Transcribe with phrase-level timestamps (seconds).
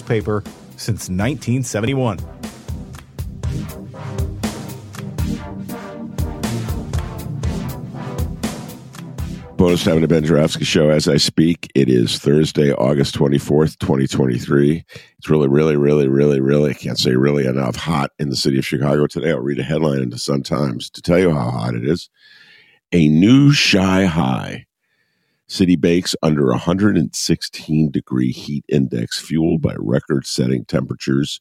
[0.00, 0.42] newspaper
[0.76, 2.18] since 1971.
[9.56, 11.70] Bonus time the Ben Joravsky Show as I speak.
[11.74, 14.82] It is Thursday, August 24th, 2023.
[15.18, 18.58] It's really, really, really, really, really, I can't say really enough, hot in the city
[18.58, 19.32] of Chicago today.
[19.32, 22.08] I'll read a headline in the Sun Times to tell you how hot it is.
[22.92, 24.64] A new shy high.
[25.50, 31.40] City bakes under 116 degree heat index fueled by record setting temperatures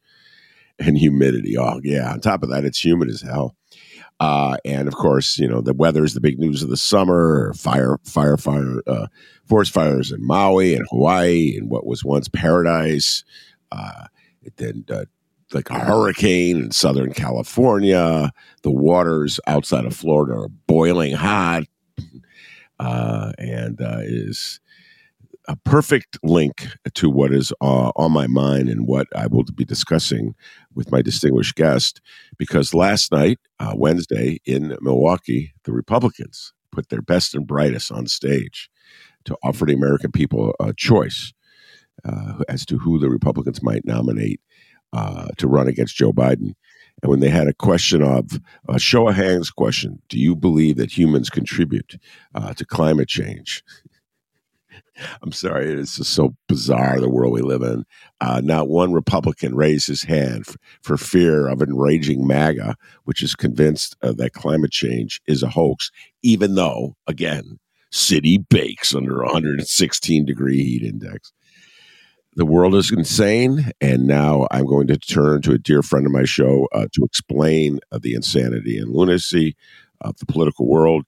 [0.80, 1.56] and humidity.
[1.56, 2.12] Oh, yeah.
[2.12, 3.56] On top of that, it's humid as hell.
[4.20, 7.54] Uh, and of course, you know, the weather is the big news of the summer.
[7.54, 9.08] Fire, fire, fire, uh,
[9.46, 13.24] forest fires in Maui and Hawaii and what was once paradise.
[13.72, 14.06] Uh,
[14.58, 15.06] then, uh,
[15.54, 18.32] like a hurricane in Southern California.
[18.64, 21.64] The waters outside of Florida are boiling hot.
[22.80, 24.62] Uh, and uh, is
[25.50, 29.66] a perfect link to what is uh, on my mind and what I will be
[29.66, 30.36] discussing
[30.76, 32.02] with my distinguished guest.
[32.38, 38.08] Because last night, uh, Wednesday, in Milwaukee, the Republicans put their best and brightest on
[38.08, 38.70] stage
[39.26, 41.34] to offer the American people a choice
[42.06, 44.40] uh, as to who the Republicans might nominate
[44.94, 46.54] uh, to run against Joe Biden.
[47.02, 50.78] And when they had a question of a show of hands question, do you believe
[50.78, 51.96] that humans contribute
[52.36, 53.64] uh, to climate change?
[55.22, 57.86] I'm sorry, it's just so bizarre the world we live in.
[58.20, 63.36] Uh, not one Republican raised his hand f- for fear of enraging MAGA, which is
[63.36, 67.60] convinced uh, that climate change is a hoax, even though, again,
[67.92, 71.32] city bakes under 116 degree heat index.
[72.36, 76.12] The world is insane, and now I'm going to turn to a dear friend of
[76.12, 79.56] my show uh, to explain uh, the insanity and lunacy
[80.02, 81.06] of the political world.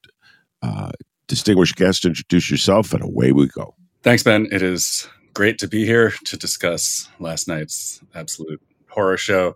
[0.61, 0.91] Uh,
[1.27, 3.75] distinguished guest, introduce yourself, and away we go.
[4.03, 4.47] Thanks, Ben.
[4.51, 9.55] It is great to be here to discuss last night's absolute horror show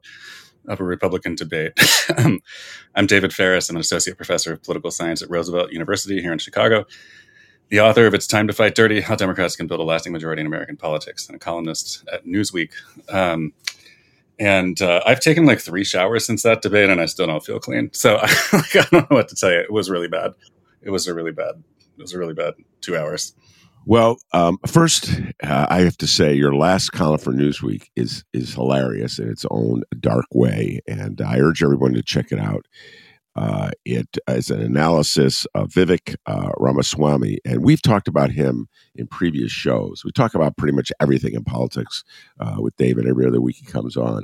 [0.67, 1.73] of a Republican debate.
[2.95, 3.69] I'm David Faris.
[3.69, 6.85] I'm an associate professor of political science at Roosevelt University here in Chicago,
[7.69, 10.41] the author of It's Time to Fight Dirty How Democrats Can Build a Lasting Majority
[10.41, 12.71] in American Politics, and a columnist at Newsweek.
[13.09, 13.53] Um,
[14.37, 17.59] and uh, I've taken like three showers since that debate, and I still don't feel
[17.59, 17.89] clean.
[17.93, 18.15] So
[18.53, 19.59] like, I don't know what to tell you.
[19.59, 20.33] It was really bad.
[20.81, 21.63] It was a really bad.
[21.97, 23.33] It was a really bad two hours.
[23.87, 25.11] Well, um, first,
[25.43, 29.45] uh, I have to say your last column for Newsweek is is hilarious in its
[29.51, 32.65] own dark way, and I urge everyone to check it out.
[33.35, 39.07] Uh, it is an analysis of Vivek uh, Ramaswamy, and we've talked about him in
[39.07, 40.03] previous shows.
[40.05, 42.03] We talk about pretty much everything in politics
[42.39, 44.23] uh, with David every other week he comes on,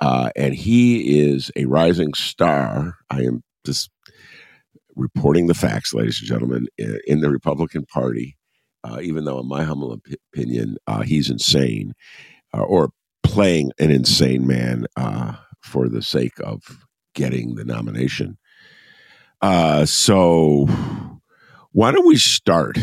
[0.00, 2.96] uh, and he is a rising star.
[3.10, 3.90] I am just
[4.94, 8.36] reporting the facts, ladies and gentlemen, in, in the Republican Party
[8.84, 11.92] uh, even though, in my humble op- opinion, uh, he's insane
[12.52, 12.90] or
[13.22, 14.86] playing an insane man
[15.60, 16.85] for the sake of
[17.16, 18.38] getting the nomination.
[19.42, 20.66] Uh, so,
[21.72, 22.78] why don't we start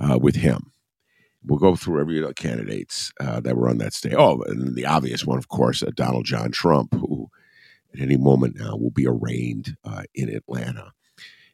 [0.00, 0.70] uh, with him?
[1.44, 4.14] We'll go through every know, candidates that were on that stage.
[4.16, 7.28] Oh, and the obvious one, of course, Donald John Trump, who
[7.92, 9.76] at any moment now will be arraigned
[10.14, 10.92] in Atlanta.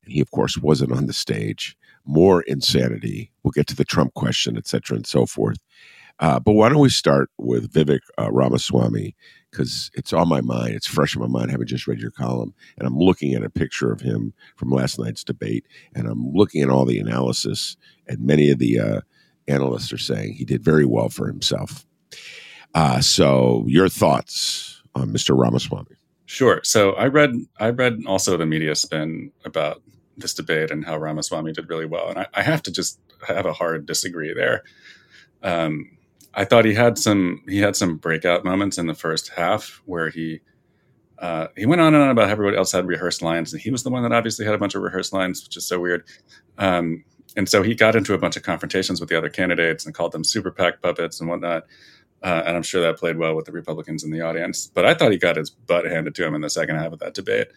[0.05, 3.33] And he, of course, wasn't on the stage more insanity.
[3.43, 5.59] We'll get to the Trump question, et cetera, and so forth.
[6.19, 9.17] Uh, but why don't we start with Vivek uh, Ramaswamy
[9.51, 10.75] because it's on my mind.
[10.75, 13.51] It's fresh in my mind, having just read your column, and I'm looking at a
[13.51, 17.77] picture of him from last night's debate, and I'm looking at all the analysis,
[18.07, 19.01] and many of the uh,
[19.49, 21.87] analysts are saying he did very well for himself.
[22.75, 25.37] Uh, so, your thoughts on Mr.
[25.37, 25.97] Ramaswamy?
[26.27, 26.61] Sure.
[26.63, 29.83] So, I read I read also the media spin about
[30.17, 33.47] this debate and how Ramaswamy did really well, and I, I have to just have
[33.47, 34.63] a hard disagree there.
[35.43, 35.97] Um,
[36.35, 40.11] I thought he had some he had some breakout moments in the first half where
[40.11, 40.41] he
[41.19, 43.83] uh, he went on and on about everybody else had rehearsed lines, and he was
[43.83, 46.05] the one that obviously had a bunch of rehearsed lines, which is so weird.
[46.57, 47.05] Um,
[47.37, 50.13] and so he got into a bunch of confrontations with the other candidates and called
[50.13, 51.65] them super PAC puppets and whatnot.
[52.23, 54.67] Uh, and I'm sure that played well with the Republicans in the audience.
[54.67, 56.99] But I thought he got his butt handed to him in the second half of
[56.99, 57.49] that debate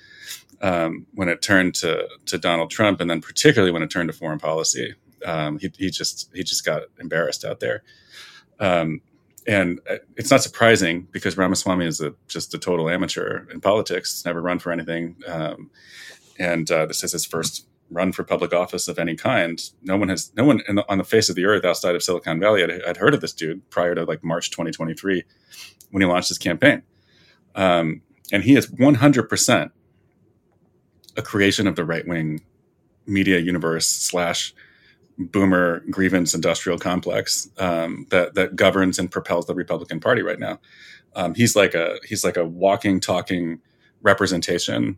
[0.62, 4.18] um, when it turned to to Donald Trump, and then particularly when it turned to
[4.18, 4.96] foreign policy.
[5.26, 7.84] Um, he, he just he just got embarrassed out there.
[8.64, 9.02] Um,
[9.46, 14.14] and uh, it's not surprising because Ramaswamy is a, just a total amateur in politics,
[14.14, 15.18] He's never run for anything.
[15.28, 15.70] Um,
[16.40, 19.62] and uh, this is his first run for public office of any kind.
[19.82, 22.40] No one has, no one the, on the face of the earth outside of Silicon
[22.40, 25.24] Valley had, had, heard of this dude prior to like March 2023
[25.92, 26.82] when he launched his campaign.
[27.54, 28.02] Um,
[28.32, 29.72] and he is 100%
[31.16, 32.42] a creation of the right wing
[33.06, 34.56] media universe slash
[35.18, 40.60] boomer grievance industrial complex um, that that governs and propels the Republican Party right now.
[41.16, 43.60] Um, he's like a he's like a walking, talking
[44.02, 44.98] representation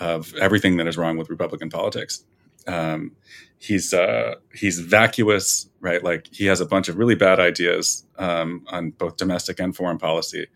[0.00, 2.24] of everything that is wrong with Republican politics.
[2.66, 3.12] Um,
[3.58, 6.02] he's uh, he's vacuous, right?
[6.02, 9.98] Like he has a bunch of really bad ideas um, on both domestic and foreign
[9.98, 10.46] policy.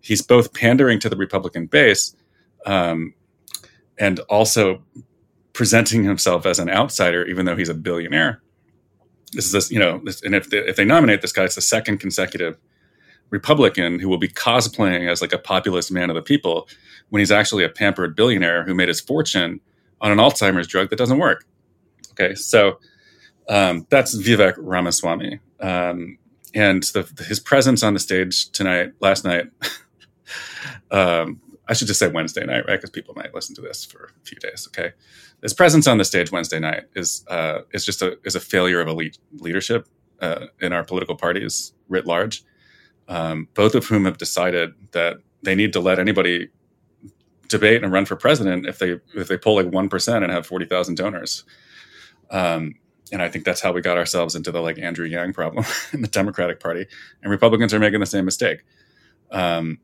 [0.00, 2.14] He's both pandering to the Republican base
[2.66, 3.14] um,
[3.98, 4.82] and also
[5.52, 8.42] presenting himself as an outsider, even though he's a billionaire.
[9.32, 11.54] This is this, you know, this, and if they, if they nominate this guy, it's
[11.54, 12.58] the second consecutive
[13.30, 16.68] Republican who will be cosplaying as like a populist man of the people
[17.08, 19.60] when he's actually a pampered billionaire who made his fortune
[20.00, 21.44] on an Alzheimer's drug that doesn't work.
[22.12, 22.78] Okay, so
[23.48, 26.18] um, that's Vivek Ramaswamy, um,
[26.54, 29.46] and the, his presence on the stage tonight, last night.
[30.90, 32.78] um, I should just say Wednesday night, right?
[32.78, 34.68] Because people might listen to this for a few days.
[34.68, 34.92] Okay,
[35.42, 38.80] his presence on the stage Wednesday night is uh, is just a is a failure
[38.80, 39.88] of elite leadership
[40.20, 42.42] uh, in our political parties writ large.
[43.08, 46.48] Um, both of whom have decided that they need to let anybody
[47.48, 50.46] debate and run for president if they if they pull like one percent and have
[50.46, 51.44] forty thousand donors.
[52.30, 52.74] Um,
[53.12, 56.02] and I think that's how we got ourselves into the like Andrew Yang problem in
[56.02, 56.86] the Democratic Party,
[57.22, 58.64] and Republicans are making the same mistake.
[59.30, 59.78] Um,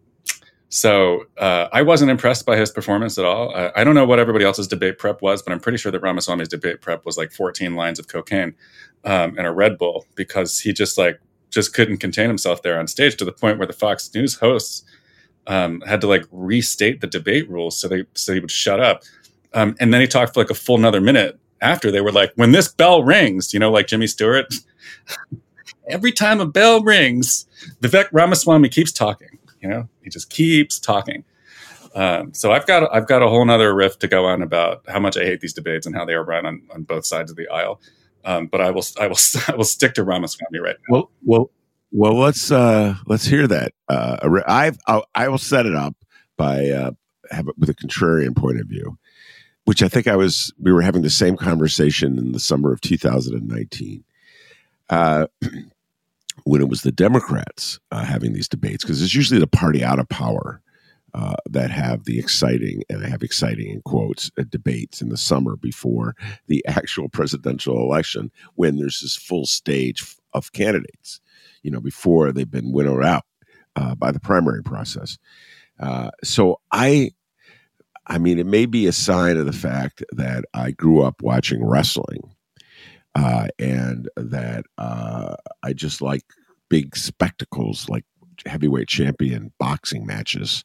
[0.70, 3.54] so uh, I wasn't impressed by his performance at all.
[3.54, 6.00] Uh, I don't know what everybody else's debate prep was, but I'm pretty sure that
[6.00, 8.54] Ramaswamy's debate prep was like 14 lines of cocaine
[9.04, 11.20] um, and a Red Bull because he just like
[11.50, 14.84] just couldn't contain himself there on stage to the point where the Fox News hosts
[15.46, 19.02] um, had to like restate the debate rules so they so he would shut up.
[19.54, 22.32] Um, and then he talked for like a full another minute after they were like,
[22.36, 24.52] when this bell rings, you know, like Jimmy Stewart.
[25.88, 27.46] Every time a bell rings,
[27.80, 31.24] Vivek Ramaswamy keeps talking you know, he just keeps talking.
[31.94, 35.00] Um, so I've got I've got a whole other riff to go on about how
[35.00, 37.36] much I hate these debates and how they are run on, on both sides of
[37.36, 37.80] the aisle.
[38.24, 39.18] Um, but I will I will
[39.48, 40.92] I will stick to Ramaswamy right now.
[40.94, 41.50] Well, well,
[41.90, 42.14] well.
[42.14, 43.72] Let's uh, let's hear that.
[43.88, 45.96] Uh, I've I'll, I will set it up
[46.36, 46.90] by uh,
[47.30, 48.98] have it with a contrarian point of view,
[49.64, 52.80] which I think I was we were having the same conversation in the summer of
[52.80, 54.04] 2019.
[56.48, 59.98] When it was the Democrats uh, having these debates, because it's usually the party out
[59.98, 60.62] of power
[61.12, 65.18] uh, that have the exciting, and I have exciting in quotes, uh, debates in the
[65.18, 71.20] summer before the actual presidential election when there's this full stage of candidates,
[71.62, 73.24] you know, before they've been winnowed out
[73.76, 75.18] uh, by the primary process.
[75.78, 77.10] Uh, so I,
[78.06, 81.62] I mean, it may be a sign of the fact that I grew up watching
[81.62, 82.22] wrestling
[83.14, 86.22] uh, and that uh, I just like
[86.68, 88.04] big spectacles like
[88.46, 90.64] heavyweight champion boxing matches.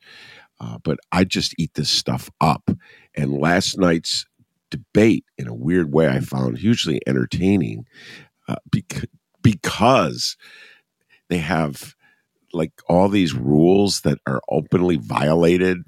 [0.60, 2.69] Uh, but I just eat this stuff up.
[3.15, 4.25] And last night's
[4.69, 7.86] debate, in a weird way, I found hugely entertaining
[8.48, 9.10] uh, bec-
[9.41, 10.38] because
[11.29, 11.95] they have
[12.53, 15.79] like all these rules that are openly violated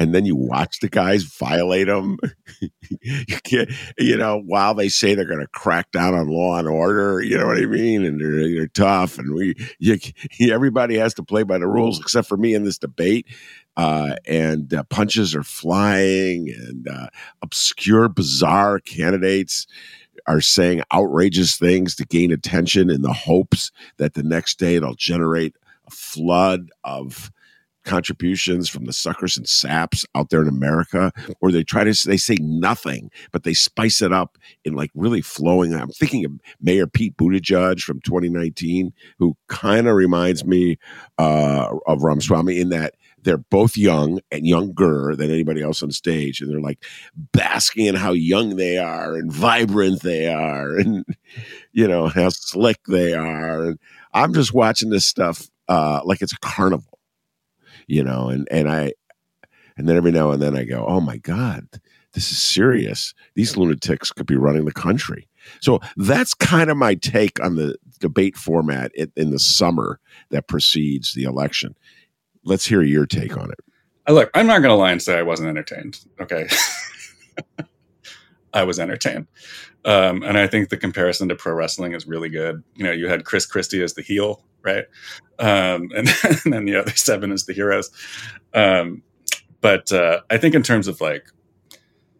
[0.00, 2.16] and then you watch the guys violate them.
[3.02, 6.66] you can't, you know, while they say they're going to crack down on law and
[6.66, 8.06] order, you know what I mean?
[8.06, 9.98] And they're, they're tough, and we, you,
[10.50, 13.26] everybody has to play by the rules except for me in this debate.
[13.76, 17.08] Uh, and uh, punches are flying, and uh,
[17.42, 19.66] obscure, bizarre candidates
[20.26, 24.94] are saying outrageous things to gain attention in the hopes that the next day it'll
[24.94, 27.30] generate a flood of
[27.84, 32.16] contributions from the suckers and saps out there in America, or they try to they
[32.16, 35.74] say nothing, but they spice it up in like really flowing.
[35.74, 40.78] I'm thinking of Mayor Pete Buttigieg from 2019, who kind of reminds me
[41.18, 46.40] uh, of Ramaswamy in that they're both young and younger than anybody else on stage,
[46.40, 46.84] and they're like
[47.32, 51.04] basking in how young they are and vibrant they are, and
[51.72, 53.64] you know how slick they are.
[53.64, 53.78] And
[54.12, 56.99] I'm just watching this stuff uh, like it's a carnival
[57.90, 58.92] you know, and and I
[59.76, 61.66] and then every now and then I go, oh my god,
[62.14, 63.14] this is serious.
[63.34, 65.28] These lunatics could be running the country.
[65.60, 69.98] So that's kind of my take on the debate format in, in the summer
[70.30, 71.74] that precedes the election.
[72.44, 73.58] Let's hear your take on it.
[74.12, 76.00] Look, I'm not going to lie and say I wasn't entertained.
[76.20, 76.48] Okay.
[78.52, 79.26] I was entertained.
[79.84, 82.62] Um, and I think the comparison to pro wrestling is really good.
[82.74, 84.84] You know, you had Chris Christie as the heel, right?
[85.38, 87.90] Um, and, and, then the other seven as the heroes.
[88.52, 89.02] Um,
[89.60, 91.26] but uh, I think in terms of like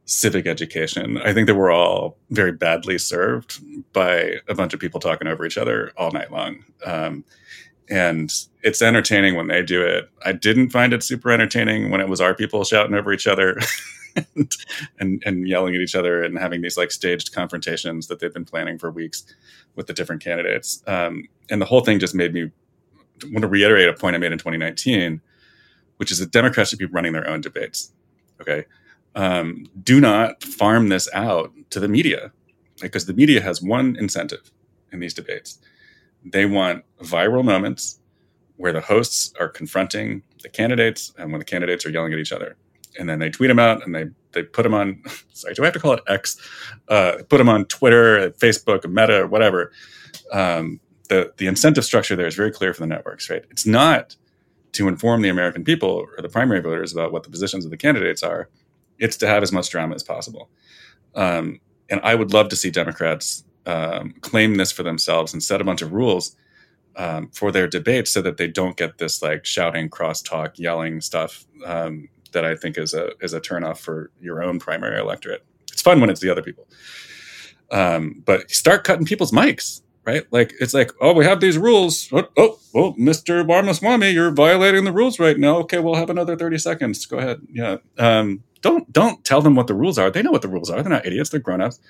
[0.04, 3.60] civic education, I think that we're all very badly served
[3.92, 6.64] by a bunch of people talking over each other all night long.
[6.84, 7.24] Um,
[7.88, 8.32] and
[8.62, 10.08] it's entertaining when they do it.
[10.24, 13.58] I didn't find it super entertaining when it was our people shouting over each other.
[14.16, 14.56] and,
[14.98, 18.44] and, and yelling at each other and having these like staged confrontations that they've been
[18.44, 19.24] planning for weeks
[19.76, 20.82] with the different candidates.
[20.86, 22.50] Um, and the whole thing just made me
[23.24, 25.20] want to reiterate a point I made in 2019,
[25.98, 27.92] which is that Democrats should be running their own debates.
[28.40, 28.64] Okay.
[29.14, 32.32] Um, do not farm this out to the media
[32.80, 34.50] because the media has one incentive
[34.92, 35.58] in these debates.
[36.24, 37.98] They want viral moments
[38.56, 42.32] where the hosts are confronting the candidates and when the candidates are yelling at each
[42.32, 42.56] other
[42.98, 45.66] and then they tweet them out and they they put them on sorry do i
[45.66, 46.36] have to call it x?
[46.88, 49.72] Uh, put them on twitter facebook meta whatever.
[50.32, 53.44] Um, the the incentive structure there is very clear for the networks right?
[53.50, 54.16] It's not
[54.72, 57.76] to inform the american people or the primary voters about what the positions of the
[57.76, 58.48] candidates are.
[58.98, 60.50] It's to have as much drama as possible.
[61.14, 65.60] Um, and i would love to see democrats um, claim this for themselves and set
[65.60, 66.34] a bunch of rules
[66.96, 71.44] um, for their debates so that they don't get this like shouting crosstalk yelling stuff
[71.66, 75.44] um, that I think is a is a turnoff for your own primary electorate.
[75.72, 76.66] It's fun when it's the other people,
[77.70, 79.82] um, but start cutting people's mics.
[80.06, 82.08] Right, like it's like, oh, we have these rules.
[82.10, 83.46] Oh, oh, oh Mr.
[83.46, 85.58] Ramaswamy, you're violating the rules right now.
[85.58, 87.04] Okay, we'll have another thirty seconds.
[87.04, 87.40] Go ahead.
[87.52, 87.76] Yeah.
[87.98, 90.10] Um, don't don't tell them what the rules are.
[90.10, 90.82] They know what the rules are.
[90.82, 91.30] They're not idiots.
[91.30, 91.80] They're grown ups.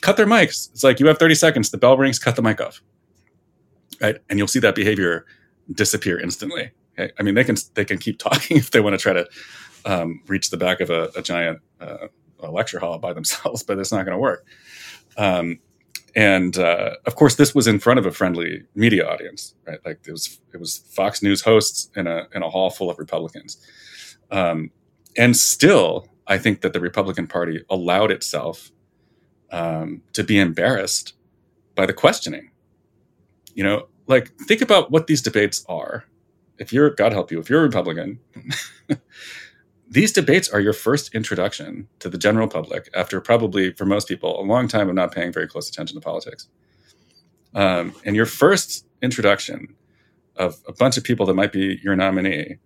[0.00, 0.70] Cut their mics.
[0.70, 1.70] It's like you have thirty seconds.
[1.70, 2.18] The bell rings.
[2.18, 2.82] Cut the mic off.
[4.00, 5.26] Right, and you'll see that behavior
[5.70, 6.70] disappear instantly.
[6.98, 7.12] Okay?
[7.18, 9.26] I mean, they can they can keep talking if they want to try to
[9.84, 12.08] um, reach the back of a, a giant uh,
[12.42, 14.46] a lecture hall by themselves, but it's not going to work.
[15.16, 15.60] Um,
[16.14, 19.78] and uh, of course, this was in front of a friendly media audience, right?
[19.84, 22.98] Like it was it was Fox News hosts in a in a hall full of
[22.98, 23.56] Republicans,
[24.30, 24.70] um,
[25.16, 28.70] and still, I think that the Republican Party allowed itself
[29.50, 31.14] um, to be embarrassed
[31.74, 32.50] by the questioning.
[33.54, 36.04] You know, like think about what these debates are.
[36.58, 38.20] If you're God help you, if you're a Republican.
[39.92, 44.40] these debates are your first introduction to the general public after probably for most people
[44.40, 46.48] a long time of not paying very close attention to politics.
[47.54, 49.76] Um, and your first introduction
[50.36, 52.56] of a bunch of people that might be your nominee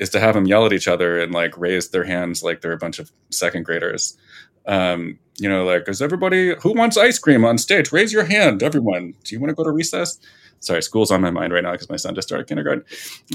[0.00, 2.72] is to have them yell at each other and like raise their hands like they're
[2.72, 4.18] a bunch of second graders.
[4.66, 7.92] Um, you know like is everybody who wants ice cream on stage?
[7.92, 9.14] Raise your hand everyone.
[9.22, 10.18] Do you want to go to recess?
[10.58, 12.84] Sorry school's on my mind right now because my son just started kindergarten.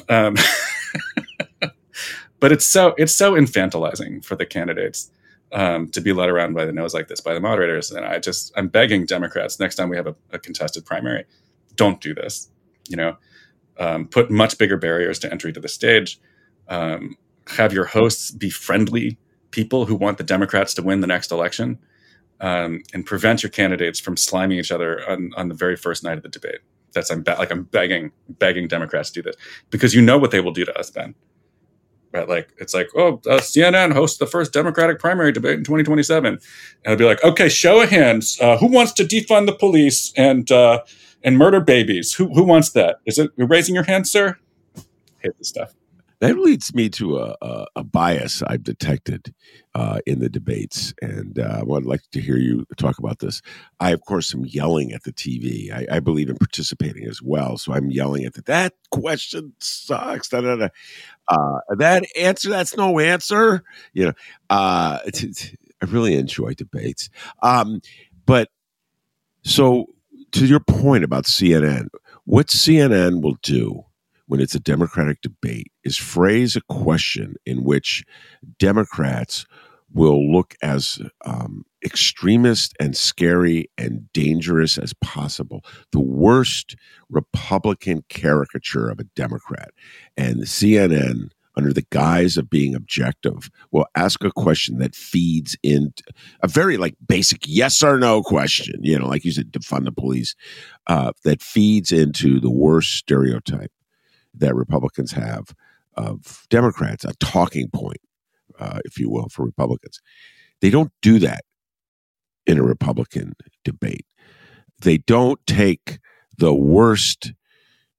[0.10, 0.36] Um,
[2.40, 5.12] but it's so it's so infantilizing for the candidates
[5.52, 7.92] um, to be led around by the nose like this by the moderators.
[7.92, 11.26] And I just I'm begging Democrats next time we have a, a contested primary,
[11.76, 12.50] don't do this.
[12.88, 13.18] You know,
[13.78, 16.20] um, put much bigger barriers to entry to the stage.
[16.68, 17.18] Um,
[17.48, 19.18] have your hosts be friendly
[19.52, 21.80] people who want the Democrats to win the next election,
[22.40, 26.18] um, and prevent your candidates from sliming each other on, on the very first night
[26.18, 26.60] of the debate.
[26.94, 29.36] That's I'm be- like I'm begging begging Democrats to do this
[29.70, 31.16] because you know what they will do to us, Ben
[32.12, 32.28] right?
[32.28, 36.40] Like it's like, oh, uh, CNN hosts the first Democratic primary debate in 2027, and
[36.86, 40.52] I'd be like, okay, show of hands, uh, who wants to defund the police and
[40.52, 40.82] uh,
[41.24, 42.14] and murder babies?
[42.14, 43.00] Who who wants that?
[43.06, 44.38] Is it you're raising your hand, sir?
[45.22, 45.74] hate this stuff.
[46.22, 49.34] That leads me to a, a, a bias I've detected
[49.74, 53.42] uh, in the debates, and uh, I would like to hear you talk about this.
[53.80, 55.72] I, of course, am yelling at the TV.
[55.72, 60.28] I, I believe in participating as well, so I'm yelling at the, that question sucks.
[60.28, 60.68] Da, da, da.
[61.30, 63.64] Uh, that answer, that's no answer.
[63.94, 64.14] You know,
[64.50, 65.00] uh,
[65.82, 67.10] I really enjoy debates,
[67.44, 67.82] um,
[68.26, 68.50] but
[69.44, 69.88] So,
[70.34, 71.88] to your point about CNN,
[72.26, 73.86] what CNN will do
[74.30, 78.06] when it's a Democratic debate is phrase a question in which
[78.60, 79.48] Democrats
[79.92, 85.66] will look as um, extremist and scary and dangerous as possible.
[85.92, 86.76] The worst
[87.10, 89.72] Republican caricature of a Democrat.
[90.16, 95.92] And CNN, under the guise of being objective, will ask a question that feeds in
[96.44, 99.92] a very like basic yes or no question, you know, like you said, defund the
[99.92, 100.36] police,
[100.86, 103.72] uh, that feeds into the worst stereotype
[104.40, 105.54] that Republicans have
[105.96, 108.00] of Democrats, a talking point
[108.60, 110.02] uh, if you will, for Republicans.
[110.62, 111.44] They don't do that
[112.46, 114.06] in a Republican debate.
[114.82, 116.00] They don't take
[116.38, 117.34] the worst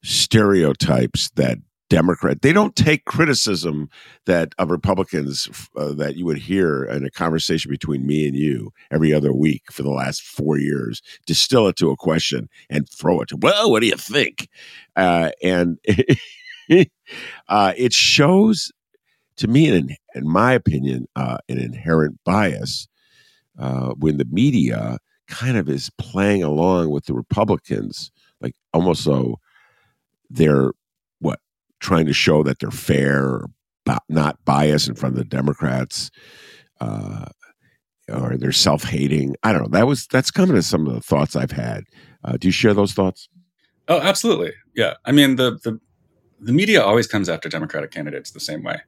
[0.02, 1.58] stereotypes that
[1.90, 2.40] Democrat.
[2.40, 3.90] They don't take criticism
[4.24, 8.72] that of Republicans uh, that you would hear in a conversation between me and you
[8.90, 13.20] every other week for the last four years, distill it to a question and throw
[13.20, 13.36] it to.
[13.36, 14.48] Well, what do you think?
[14.96, 15.78] Uh, and
[17.48, 18.72] uh, it shows
[19.36, 22.86] to me, in, in my opinion, uh, an inherent bias
[23.58, 29.36] uh, when the media kind of is playing along with the Republicans, like almost so
[30.28, 30.72] they're
[31.80, 33.42] trying to show that they're fair
[34.08, 36.10] not biased in front of the Democrats.
[36.80, 37.26] Uh,
[38.08, 39.36] or they're self-hating.
[39.42, 39.78] I don't know.
[39.78, 41.84] That was that's coming to some of the thoughts I've had.
[42.24, 43.28] Uh, do you share those thoughts?
[43.88, 44.52] Oh, absolutely.
[44.74, 44.94] Yeah.
[45.04, 45.80] I mean, the the
[46.40, 48.80] the media always comes after Democratic candidates the same way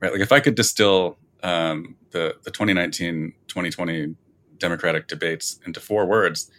[0.00, 0.12] right?
[0.12, 4.14] Like if I could distill um, the the 2019 2020
[4.58, 6.50] Democratic debates into four words,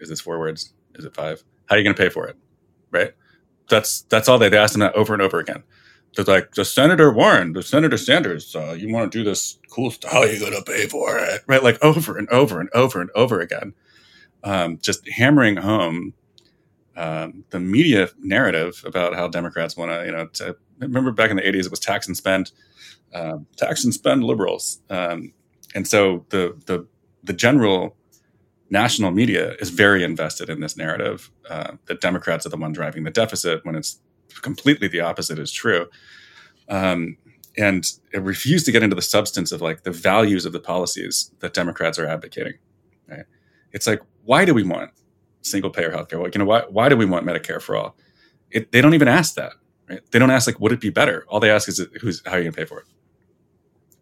[0.00, 0.72] is this four words?
[0.96, 1.42] Is it five?
[1.66, 2.36] How are you going to pay for it?
[2.90, 3.12] Right?
[3.70, 5.62] That's that's all they, they asked them that over and over again.
[6.16, 9.90] They're like, the Senator Warren, the Senator Sanders, uh, you want to do this cool
[9.90, 10.10] stuff?
[10.10, 11.42] How are you going to pay for it?
[11.46, 11.62] Right?
[11.62, 13.74] Like over and over and over and over again.
[14.42, 16.14] Um, just hammering home
[16.96, 21.36] um, the media narrative about how Democrats want to, you know, to remember back in
[21.36, 22.50] the 80s, it was tax and spend,
[23.14, 24.80] um, tax and spend liberals.
[24.90, 25.32] Um,
[25.74, 26.86] and so the, the,
[27.22, 27.96] the general
[28.70, 33.04] national media is very invested in this narrative uh, that Democrats are the one driving
[33.04, 34.00] the deficit when it's
[34.42, 35.86] completely the opposite is true.
[36.68, 37.16] Um,
[37.58, 41.32] and it refused to get into the substance of like the values of the policies
[41.40, 42.54] that Democrats are advocating.
[43.08, 43.24] Right?
[43.72, 44.90] It's like, why do we want
[45.42, 46.22] single payer healthcare?
[46.22, 47.96] Like, you know, why, why do we want Medicare for all?
[48.50, 49.52] It, they don't even ask that.
[49.88, 50.00] Right?
[50.12, 51.24] They don't ask like, would it be better?
[51.28, 52.86] All they ask is, who's how are you gonna pay for it?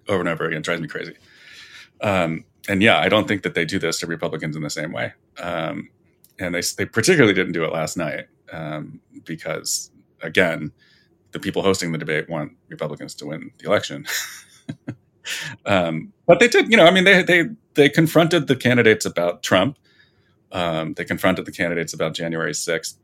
[0.08, 1.16] Over and over again, it drives me crazy.
[2.02, 4.92] Um, and yeah, I don't think that they do this to Republicans in the same
[4.92, 5.12] way.
[5.38, 5.90] Um,
[6.38, 9.90] and they they particularly didn't do it last night um, because
[10.22, 10.70] again,
[11.32, 14.06] the people hosting the debate want Republicans to win the election.
[15.66, 19.42] um, but they did, you know, I mean, they they they confronted the candidates about
[19.42, 19.78] Trump.
[20.52, 22.98] Um, they confronted the candidates about January sixth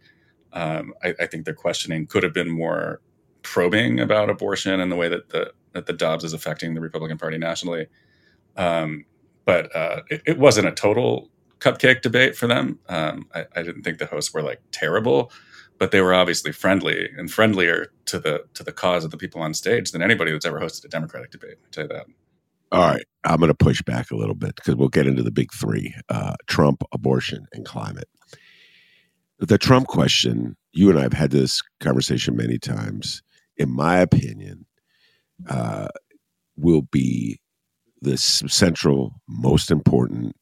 [0.55, 3.01] um, I, I, think their questioning could have been more
[3.43, 7.19] probing about abortion and the way that the that the Dobbs is affecting the Republican
[7.19, 7.89] Party nationally.
[8.57, 9.05] Um,
[9.45, 12.79] but uh, it, it, wasn't a total cupcake debate for them.
[12.89, 15.31] Um, I, I, didn't think the hosts were like terrible,
[15.79, 19.41] but they were obviously friendly and friendlier to the to the cause of the people
[19.41, 21.57] on stage than anybody that's ever hosted a Democratic debate.
[21.65, 22.07] I tell you that.
[22.73, 25.31] All right, I'm going to push back a little bit because we'll get into the
[25.31, 28.09] big three: uh, Trump, abortion, and climate
[29.39, 33.23] the Trump question, you and I have had this conversation many times.
[33.57, 34.67] In my opinion,
[35.49, 35.89] uh,
[36.57, 37.41] will be
[38.05, 40.37] the central, most important,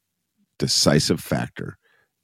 [0.59, 1.79] decisive factor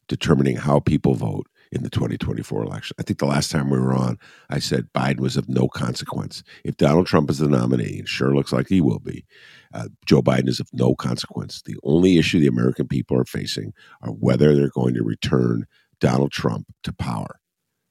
[0.08, 2.96] determining how people vote in the 2024 election.
[2.98, 6.42] I think the last time we were on, I said Biden was of no consequence.
[6.64, 9.26] If Donald Trump is the nominee, and sure looks like he will be,
[9.74, 11.62] uh, Joe Biden is of no consequence.
[11.62, 13.72] The only issue the American people are facing
[14.02, 15.66] are whether they're going to return
[16.00, 17.40] Donald Trump to power.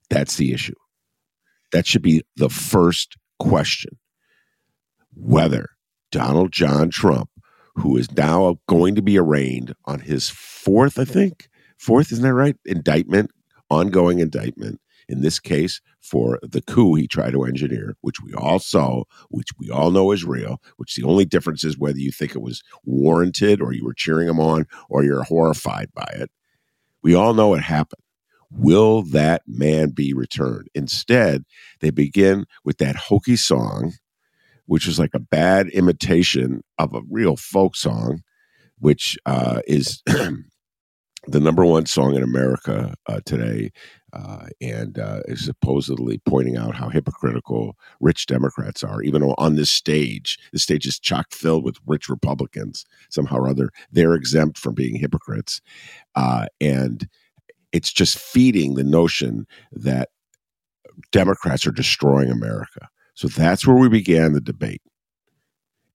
[0.09, 0.75] That's the issue.
[1.71, 3.97] That should be the first question.
[5.13, 5.69] Whether
[6.11, 7.29] Donald John Trump,
[7.77, 12.33] who is now going to be arraigned on his fourth, I think, fourth, isn't that
[12.33, 12.55] right?
[12.65, 13.31] Indictment,
[13.69, 18.59] ongoing indictment, in this case for the coup he tried to engineer, which we all
[18.59, 22.35] saw, which we all know is real, which the only difference is whether you think
[22.35, 26.29] it was warranted or you were cheering him on or you're horrified by it.
[27.03, 28.01] We all know it happened.
[28.49, 30.69] Will that man be returned?
[30.73, 31.43] Instead,
[31.81, 33.93] they begin with that hokey song,
[34.67, 38.21] which is like a bad imitation of a real folk song,
[38.79, 43.71] which uh, is the number one song in America uh, today,
[44.13, 49.01] uh, and uh, is supposedly pointing out how hypocritical rich Democrats are.
[49.01, 53.69] Even on this stage, the stage is chock filled with rich Republicans, somehow or other,
[53.91, 55.61] they're exempt from being hypocrites.
[56.15, 57.07] Uh, and
[57.73, 60.09] it's just feeding the notion that
[61.11, 62.89] Democrats are destroying America.
[63.17, 64.83] So that's where we began the debate.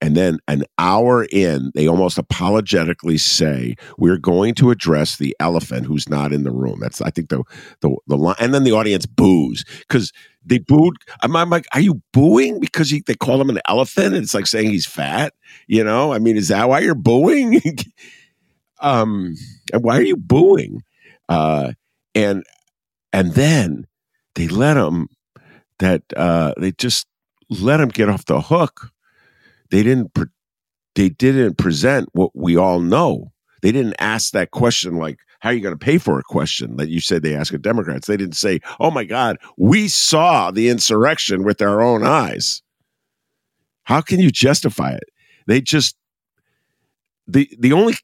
[0.00, 5.86] And then an hour in, they almost apologetically say, "We're going to address the elephant
[5.86, 7.44] who's not in the room." That's, I think, the
[7.80, 8.34] the the line.
[8.40, 10.12] And then the audience boos because
[10.44, 10.96] they booed.
[11.22, 14.34] I'm, I'm, like, "Are you booing because he, they call him an elephant?" And it's
[14.34, 15.32] like saying he's fat.
[15.68, 17.60] You know, I mean, is that why you're booing?
[18.80, 19.36] um,
[19.72, 20.82] and why are you booing?
[21.28, 21.74] Uh,
[22.16, 22.42] and
[23.12, 23.86] and then
[24.34, 25.06] they let him
[25.78, 27.06] that uh, they just
[27.60, 28.92] let him get off the hook
[29.72, 30.26] they didn't pre-
[30.94, 33.32] they didn't present what we all know.
[33.62, 36.76] They didn't ask that question like, how are you going to pay for a question
[36.76, 38.06] that you said they ask of Democrats?
[38.06, 42.62] They didn't say, oh my God, we saw the insurrection with our own eyes.
[43.84, 45.08] How can you justify it?
[45.46, 45.96] They just
[47.26, 47.94] the the only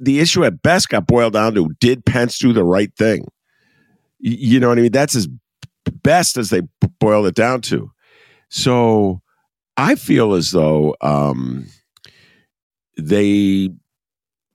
[0.00, 3.26] the issue at best got boiled down to did Pence do the right thing?
[4.18, 4.92] You know what I mean?
[4.92, 5.28] That's as
[6.02, 6.62] best as they
[6.98, 7.90] boiled it down to.
[8.48, 9.20] So
[9.76, 11.66] I feel as though um,
[12.96, 13.70] they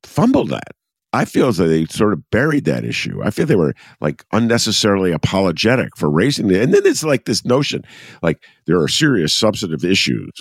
[0.04, 0.72] fumbled that.
[1.14, 3.22] I feel as though they sort of buried that issue.
[3.22, 6.62] I feel they were like unnecessarily apologetic for raising it.
[6.62, 7.84] And then it's like this notion
[8.22, 10.32] like there are serious substantive issues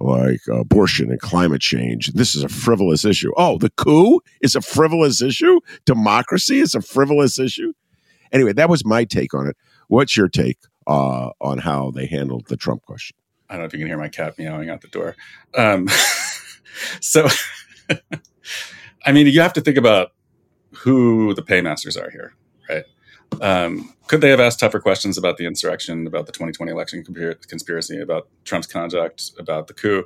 [0.00, 2.12] like abortion and climate change.
[2.12, 3.32] This is a frivolous issue.
[3.36, 5.60] Oh, the coup is a frivolous issue?
[5.84, 7.72] Democracy is a frivolous issue?
[8.32, 9.56] Anyway, that was my take on it.
[9.88, 13.16] What's your take uh, on how they handled the Trump question?
[13.48, 15.16] I don't know if you can hear my cat meowing out the door.
[15.54, 15.88] Um,
[17.00, 17.28] so,
[19.06, 20.12] I mean, you have to think about
[20.74, 22.34] who the paymasters are here,
[22.68, 22.84] right?
[23.40, 27.04] Um, could they have asked tougher questions about the insurrection, about the 2020 election
[27.48, 30.04] conspiracy, about Trump's conduct, about the coup?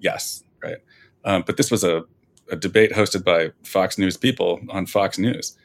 [0.00, 0.78] Yes, right.
[1.24, 2.04] Um, but this was a,
[2.50, 5.56] a debate hosted by Fox News people on Fox News.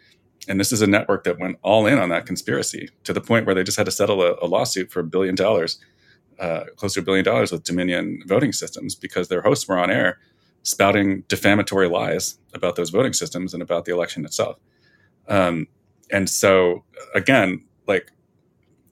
[0.48, 3.46] And this is a network that went all in on that conspiracy to the point
[3.46, 5.80] where they just had to settle a, a lawsuit for a billion dollars
[6.40, 9.90] uh, close to a billion dollars with Dominion voting systems because their hosts were on
[9.90, 10.20] air
[10.64, 14.58] spouting defamatory lies about those voting systems and about the election itself.
[15.30, 15.68] Um,
[16.12, 16.84] and so,
[17.16, 18.12] again, like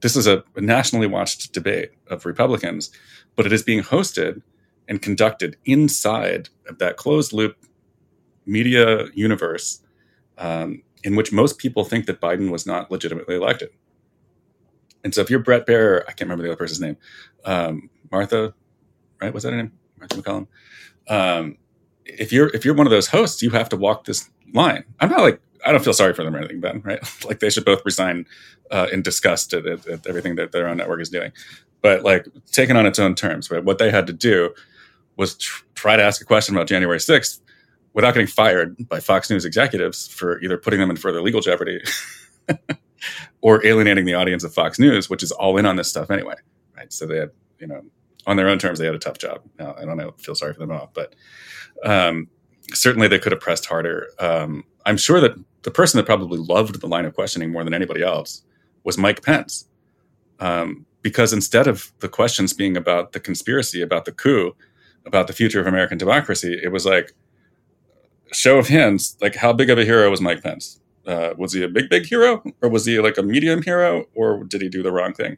[0.01, 2.91] this is a, nationally watched debate of Republicans,
[3.35, 4.41] but it is being hosted
[4.87, 7.57] and conducted inside of that closed loop
[8.45, 9.81] media universe
[10.37, 13.69] um, in which most people think that Biden was not legitimately elected.
[15.03, 16.97] And so if you're Bret Baier, I can't remember the other person's name,
[17.45, 18.55] um, Martha,
[19.21, 19.31] right?
[19.31, 19.71] Was that her name?
[19.99, 20.47] Martha MacCallum.
[21.07, 21.57] Um,
[22.05, 24.83] if you're if you're one of those hosts, you have to walk this line.
[24.99, 26.81] I'm not like I don't feel sorry for them or anything, Ben.
[26.83, 26.99] Right?
[27.25, 28.25] like they should both resign
[28.71, 31.31] uh, in disgust at, at, at, everything that their own network is doing.
[31.83, 33.51] But like taken on its own terms?
[33.51, 34.55] What they had to do
[35.17, 37.41] was tr- try to ask a question about January 6th
[37.95, 41.81] without getting fired by Fox News executives for either putting them in further legal jeopardy
[43.41, 46.35] or alienating the audience of Fox News, which is all in on this stuff anyway,
[46.75, 46.91] right?
[46.91, 47.81] So they had, you know,
[48.27, 49.41] on their own terms, they had a tough job.
[49.57, 51.15] Now, I don't know, feel sorry for them all, but
[51.85, 52.27] um,
[52.73, 54.09] certainly they could have pressed harder.
[54.19, 55.31] Um, I'm sure that
[55.63, 58.43] the person that probably loved the line of questioning more than anybody else
[58.83, 59.67] was Mike Pence.
[60.39, 64.53] Um, because instead of the questions being about the conspiracy, about the coup,
[65.05, 67.13] about the future of American democracy, it was like,
[68.35, 70.79] show of hands, like how big of a hero was Mike Pence?
[71.07, 74.43] uh, was he a big big hero or was he like a medium hero or
[74.43, 75.37] did he do the wrong thing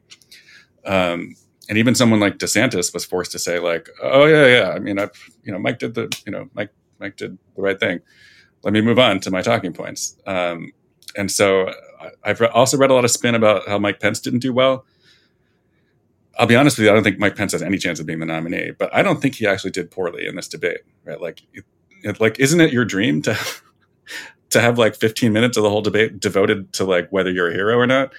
[0.84, 1.34] um,
[1.68, 4.98] and even someone like desantis was forced to say like oh yeah yeah i mean
[4.98, 5.08] i
[5.42, 8.00] you know mike did the you know mike mike did the right thing
[8.62, 10.72] let me move on to my talking points um,
[11.16, 11.72] and so
[12.24, 14.84] i've also read a lot of spin about how mike pence didn't do well
[16.40, 16.92] I'll be honest with you.
[16.92, 19.20] I don't think Mike Pence has any chance of being the nominee, but I don't
[19.20, 20.82] think he actually did poorly in this debate.
[21.04, 21.20] Right?
[21.20, 21.42] Like,
[22.18, 23.36] like, isn't it your dream to
[24.50, 27.52] to have like 15 minutes of the whole debate devoted to like whether you're a
[27.52, 28.12] hero or not.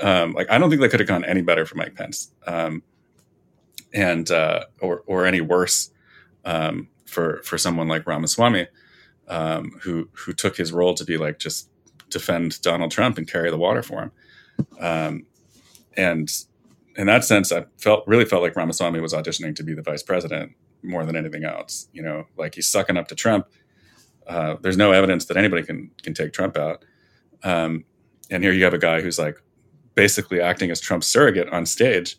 [0.00, 2.82] Um, like I don't think that could have gone any better for Mike Pence, um,
[3.92, 5.90] and uh, or or any worse
[6.44, 8.66] um, for for someone like Ramaswamy,
[9.28, 11.68] um, who who took his role to be like just
[12.08, 14.12] defend Donald Trump and carry the water for him.
[14.80, 15.26] Um,
[15.96, 16.32] and
[16.96, 20.02] in that sense, I felt really felt like Ramaswamy was auditioning to be the vice
[20.02, 20.52] president
[20.82, 21.88] more than anything else.
[21.92, 23.46] You know, like he's sucking up to Trump
[24.30, 26.84] uh, there's no evidence that anybody can can take Trump out.
[27.42, 27.84] Um,
[28.30, 29.42] and here you have a guy who's like
[29.96, 32.16] basically acting as Trump's surrogate on stage,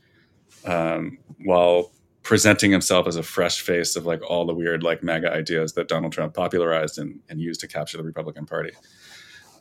[0.66, 5.32] um, while presenting himself as a fresh face of like all the weird like MAGA
[5.32, 8.72] ideas that Donald Trump popularized and, and used to capture the Republican Party.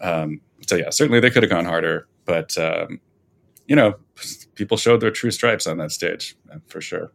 [0.01, 3.01] Um, so yeah, certainly they could have gone harder, but um,
[3.67, 3.95] you know,
[4.57, 7.13] people showed their true stripes on that stage uh, for sure.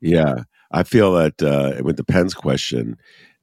[0.00, 2.98] Yeah, I feel that uh, with the Pence question,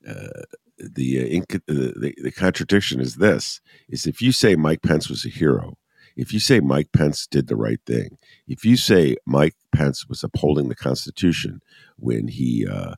[0.08, 0.44] uh,
[0.78, 5.26] the, uh, inc- the the contradiction is this: is if you say Mike Pence was
[5.26, 5.78] a hero,
[6.16, 10.24] if you say Mike Pence did the right thing, if you say Mike Pence was
[10.24, 11.62] upholding the Constitution
[11.98, 12.96] when he uh,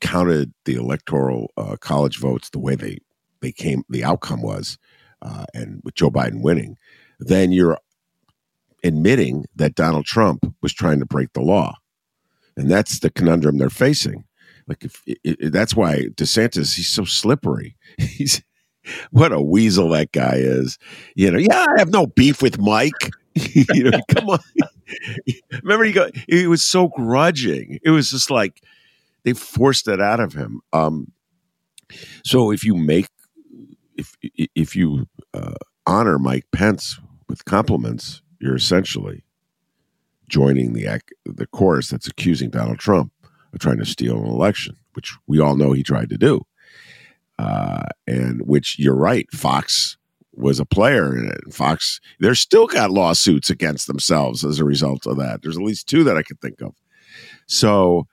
[0.00, 2.98] counted the electoral uh, college votes the way they
[3.40, 4.76] they came, the outcome was,
[5.22, 6.76] uh, and with Joe Biden winning,
[7.18, 7.78] then you're
[8.84, 11.74] admitting that Donald Trump was trying to break the law,
[12.56, 14.24] and that's the conundrum they're facing.
[14.66, 17.76] Like if it, it, that's why DeSantis he's so slippery.
[17.98, 18.42] He's
[19.10, 20.78] what a weasel that guy is.
[21.14, 23.10] You know, yeah, I have no beef with Mike.
[23.34, 24.38] you know, come on.
[25.62, 27.78] Remember, he got he was so grudging.
[27.82, 28.62] It was just like
[29.24, 30.60] they forced it out of him.
[30.72, 31.12] Um,
[32.24, 33.08] so if you make
[33.96, 35.54] if if you uh,
[35.86, 39.24] honor Mike Pence with compliments, you're essentially
[40.30, 43.12] joining the the chorus that's accusing Donald Trump
[43.52, 46.46] of trying to steal an election, which we all know he tried to do.
[47.38, 49.96] Uh, and which you're right, Fox
[50.34, 51.52] was a player in it.
[51.52, 55.42] Fox, they're still got lawsuits against themselves as a result of that.
[55.42, 56.74] There's at least two that I can think of.
[57.46, 58.06] So,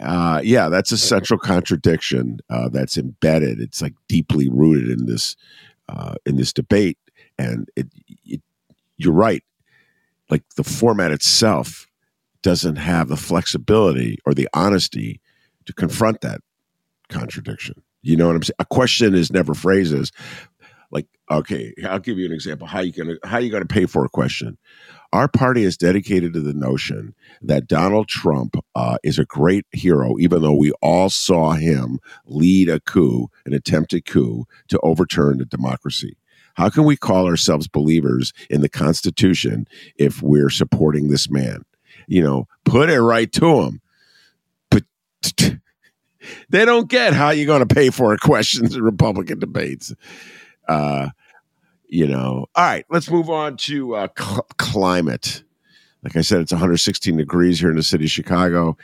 [0.00, 3.60] uh, yeah, that's a central contradiction uh, that's embedded.
[3.60, 5.36] It's like deeply rooted in this
[5.88, 6.98] uh, in this debate,
[7.36, 7.88] and it,
[8.24, 8.40] it,
[8.96, 9.42] you're right.
[10.30, 11.86] Like the format itself
[12.42, 15.20] doesn't have the flexibility or the honesty
[15.66, 16.40] to confront that
[17.08, 17.82] contradiction.
[18.02, 18.56] You know what I'm saying?
[18.58, 20.10] A question is never phrases.
[20.90, 22.66] like, okay, I'll give you an example.
[22.66, 24.56] How you gonna how you gonna pay for a question?
[25.12, 30.16] Our party is dedicated to the notion that Donald Trump uh, is a great hero,
[30.20, 35.44] even though we all saw him lead a coup, an attempted coup, to overturn the
[35.44, 36.16] democracy.
[36.54, 41.64] How can we call ourselves believers in the Constitution if we're supporting this man?
[42.06, 43.80] You know, put it right to him.
[44.70, 44.84] But
[46.48, 49.94] they don't get how you're going to pay for questions in Republican debates.
[50.68, 51.10] Uh,
[51.86, 55.42] you know, all right, let's move on to uh, cl- climate.
[56.02, 58.76] Like I said, it's 116 degrees here in the city of Chicago.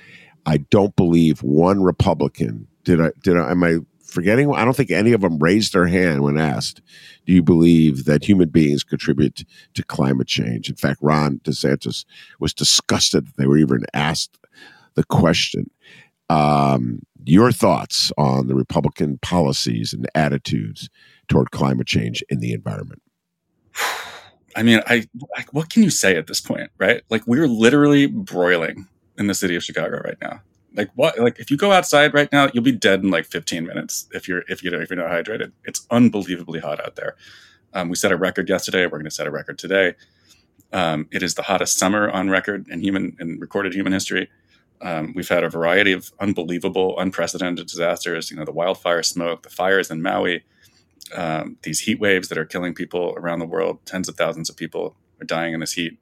[0.44, 3.00] I don't believe one Republican did.
[3.00, 3.36] I did.
[3.36, 3.78] I, am I
[4.16, 4.52] forgetting?
[4.52, 6.82] I don't think any of them raised their hand when asked,
[7.26, 12.04] "Do you believe that human beings contribute to climate change?" In fact, Ron DeSantis
[12.40, 14.38] was disgusted that they were even asked
[14.94, 15.70] the question.
[16.28, 20.88] Um, your thoughts on the Republican policies and attitudes
[21.28, 23.02] toward climate change in the environment?
[24.56, 27.02] I mean, I like what can you say at this point, right?
[27.10, 30.40] Like we're literally broiling in the city of Chicago right now.
[30.76, 31.18] Like what?
[31.18, 34.28] Like if you go outside right now, you'll be dead in like 15 minutes if
[34.28, 35.52] you're if you know if you're not hydrated.
[35.64, 37.16] It's unbelievably hot out there.
[37.72, 38.84] Um, we set a record yesterday.
[38.84, 39.94] We're going to set a record today.
[40.72, 44.28] Um, it is the hottest summer on record in human in recorded human history.
[44.82, 48.30] Um, we've had a variety of unbelievable, unprecedented disasters.
[48.30, 50.44] You know, the wildfire smoke, the fires in Maui,
[51.14, 53.78] um, these heat waves that are killing people around the world.
[53.86, 55.98] Tens of thousands of people are dying in this heat.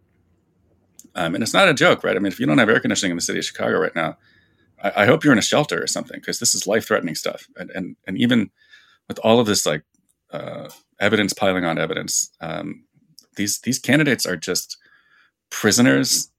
[1.14, 2.16] Um, and it's not a joke, right?
[2.16, 4.16] I mean, if you don't have air conditioning in the city of Chicago right now,
[4.84, 7.48] I, I hope you're in a shelter or something because this is life threatening stuff.
[7.56, 8.50] And, and, and even
[9.08, 9.82] with all of this, like
[10.32, 10.68] uh,
[11.00, 12.84] evidence piling on evidence, um,
[13.36, 14.76] these these candidates are just
[15.50, 16.30] prisoners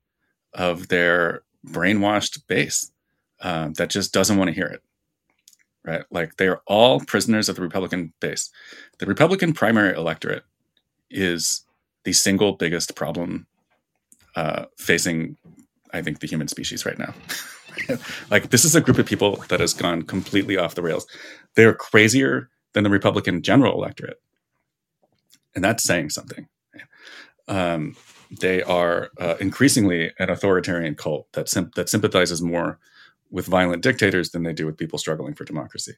[0.54, 2.92] of their brainwashed base
[3.42, 4.82] um, that just doesn't want to hear it.
[5.84, 6.04] Right?
[6.10, 8.50] Like they are all prisoners of the Republican base.
[9.00, 10.44] The Republican primary electorate
[11.10, 11.66] is
[12.06, 13.46] the single biggest problem
[14.36, 15.38] uh, facing,
[15.92, 17.14] I think, the human species right now.
[18.32, 21.08] like this is a group of people that has gone completely off the rails.
[21.56, 24.22] They're crazier than the Republican general electorate,
[25.54, 26.48] and that's saying something.
[27.48, 27.96] Um,
[28.40, 32.80] they are uh, increasingly an authoritarian cult that sim- that sympathizes more
[33.30, 35.94] with violent dictators than they do with people struggling for democracy.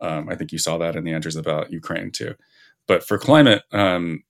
[0.00, 2.34] Um, I think you saw that in the answers about Ukraine too.
[2.86, 4.24] But for climate, um,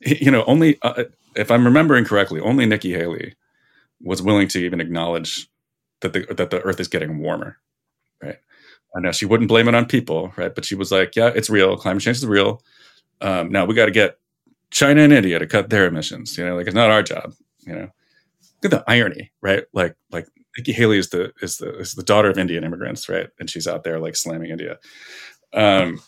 [0.00, 1.04] you know, only uh,
[1.36, 3.34] if I'm remembering correctly, only Nikki Haley
[4.00, 5.48] was willing to even acknowledge
[6.00, 7.58] that the that the Earth is getting warmer,
[8.22, 8.36] right?
[8.96, 10.54] I know she wouldn't blame it on people, right?
[10.54, 11.76] But she was like, "Yeah, it's real.
[11.76, 12.62] Climate change is real.
[13.20, 14.18] Um, now we got to get
[14.70, 16.36] China and India to cut their emissions.
[16.36, 17.34] You know, like it's not our job.
[17.60, 17.88] You know,
[18.62, 19.64] look at the irony, right?
[19.72, 23.28] Like, like Nikki Haley is the is the is the daughter of Indian immigrants, right?
[23.38, 24.78] And she's out there like slamming India.
[25.56, 26.00] Um,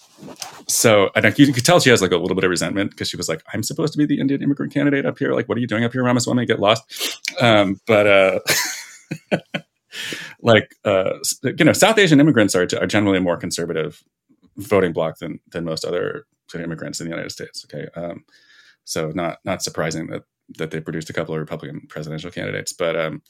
[0.68, 3.16] so I you can tell she has like a little bit of resentment because she
[3.16, 5.32] was like, "I'm supposed to be the Indian immigrant candidate up here.
[5.32, 6.46] Like, what are you doing up here, Ramaswamy?
[6.46, 8.40] Get lost." Um, but uh,
[10.42, 14.02] like uh, you know, South Asian immigrants are, are generally a more conservative
[14.56, 17.64] voting bloc than than most other immigrants in the United States.
[17.64, 18.24] Okay, um,
[18.84, 20.24] so not not surprising that
[20.56, 23.22] that they produced a couple of Republican presidential candidates, but um,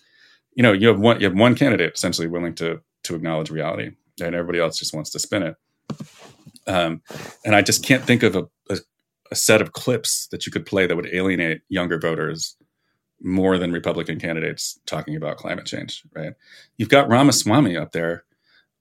[0.54, 3.90] you know, you have one you have one candidate essentially willing to to acknowledge reality,
[4.20, 5.56] and everybody else just wants to spin it.
[6.66, 7.02] Um,
[7.44, 8.78] and I just can't think of a, a,
[9.30, 12.56] a set of clips that you could play that would alienate younger voters
[13.20, 16.02] more than Republican candidates talking about climate change.
[16.14, 16.34] Right?
[16.76, 18.24] You've got Ramaswamy up there.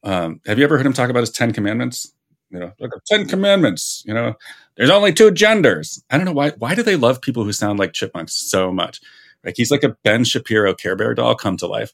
[0.03, 2.13] Um, have you ever heard him talk about his Ten Commandments?
[2.49, 4.03] You know, like Ten Commandments.
[4.05, 4.35] You know,
[4.75, 6.03] there's only two genders.
[6.09, 6.51] I don't know why.
[6.51, 9.01] Why do they love people who sound like chipmunks so much?
[9.43, 11.93] Like he's like a Ben Shapiro Care Bear doll come to life.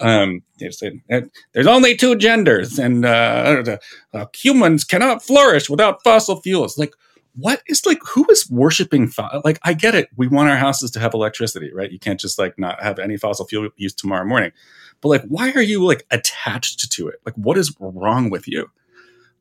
[0.00, 3.78] Um, there's only two genders, and uh,
[4.14, 6.78] uh, humans cannot flourish without fossil fuels.
[6.78, 6.94] Like,
[7.34, 7.98] what is like?
[8.14, 9.08] Who is worshiping?
[9.08, 10.08] Fo- like, I get it.
[10.16, 11.90] We want our houses to have electricity, right?
[11.90, 14.52] You can't just like not have any fossil fuel use tomorrow morning.
[15.00, 17.20] But like, why are you like attached to it?
[17.24, 18.70] Like, what is wrong with you?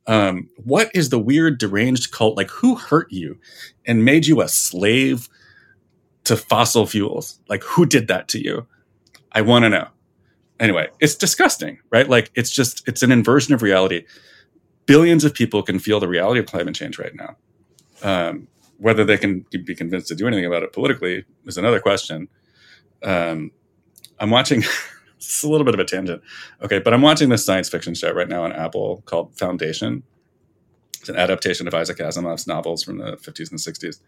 [0.05, 2.37] Um, what is the weird deranged cult?
[2.37, 3.39] Like, who hurt you
[3.85, 5.27] and made you a slave
[6.23, 7.39] to fossil fuels?
[7.49, 8.67] Like, who did that to you?
[9.31, 9.87] I want to know
[10.59, 12.09] anyway, it's disgusting, right?
[12.09, 14.05] Like it's just it's an inversion of reality.
[14.85, 17.35] Billions of people can feel the reality of climate change right now.
[18.03, 22.27] Um, whether they can be convinced to do anything about it politically is another question.
[23.03, 23.51] Um,
[24.19, 24.63] I'm watching.
[25.17, 26.21] it's a little bit of a tangent,
[26.61, 30.03] okay, but I'm watching this science fiction show right now on Apple called Foundation.
[30.99, 33.99] It's an adaptation of Isaac Asimov's novels from the 50s and 60s.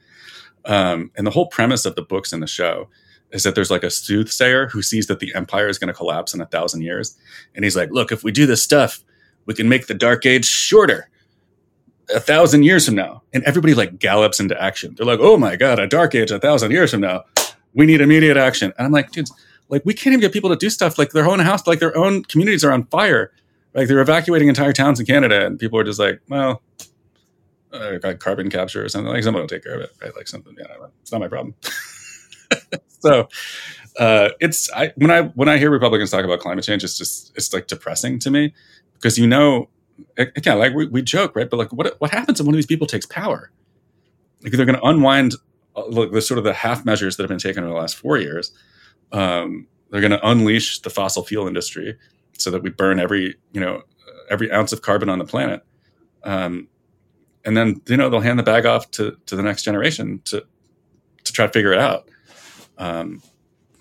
[0.65, 2.89] Um, and the whole premise of the books in the show
[3.31, 6.33] is that there's like a soothsayer who sees that the empire is going to collapse
[6.33, 7.15] in a thousand years.
[7.55, 9.03] And he's like, look, if we do this stuff,
[9.45, 11.09] we can make the dark age shorter
[12.13, 13.21] a thousand years from now.
[13.33, 14.95] And everybody like gallops into action.
[14.97, 17.23] They're like, oh my God, a dark age a thousand years from now.
[17.73, 18.73] We need immediate action.
[18.77, 19.31] And I'm like, dudes,
[19.69, 21.95] like we can't even get people to do stuff like their own house, like their
[21.95, 23.31] own communities are on fire.
[23.75, 25.45] Like they're evacuating entire towns in Canada.
[25.45, 26.63] And people are just like, well,
[27.71, 30.15] uh, carbon capture or something like someone will take care of it, right?
[30.15, 31.53] Like something, yeah, it's not my problem.
[32.87, 33.27] so
[33.97, 37.31] uh, it's I, when I when I hear Republicans talk about climate change, it's just
[37.35, 38.53] it's like depressing to me
[38.93, 39.69] because you know
[40.17, 42.65] again like we, we joke right, but like what what happens if one of these
[42.65, 43.51] people takes power?
[44.43, 45.35] Like they're going to unwind
[45.75, 47.95] uh, like the sort of the half measures that have been taken over the last
[47.95, 48.51] four years.
[49.11, 51.97] Um, they're going to unleash the fossil fuel industry
[52.37, 53.83] so that we burn every you know
[54.29, 55.61] every ounce of carbon on the planet.
[56.23, 56.67] Um,
[57.45, 60.43] and then you know they'll hand the bag off to to the next generation to
[61.23, 62.09] to try to figure it out.
[62.79, 63.21] Um,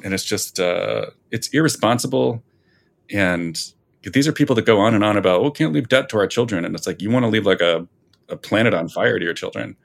[0.04, 2.42] and it's just uh, it's irresponsible.
[3.10, 3.58] And
[4.02, 6.26] these are people that go on and on about, oh, can't leave debt to our
[6.26, 6.64] children.
[6.64, 7.86] And it's like you want to leave like a,
[8.28, 9.76] a planet on fire to your children.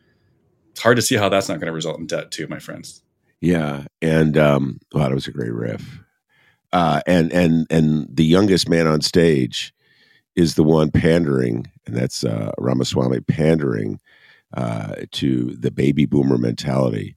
[0.71, 3.03] It's hard to see how that's not going to result in debt too, my friends.
[3.41, 5.99] Yeah, and um, wow, that was a great riff.
[6.71, 9.73] Uh, and and and the youngest man on stage
[10.35, 13.99] is the one pandering, and that's uh, Ramaswamy pandering
[14.55, 17.15] uh, to the baby boomer mentality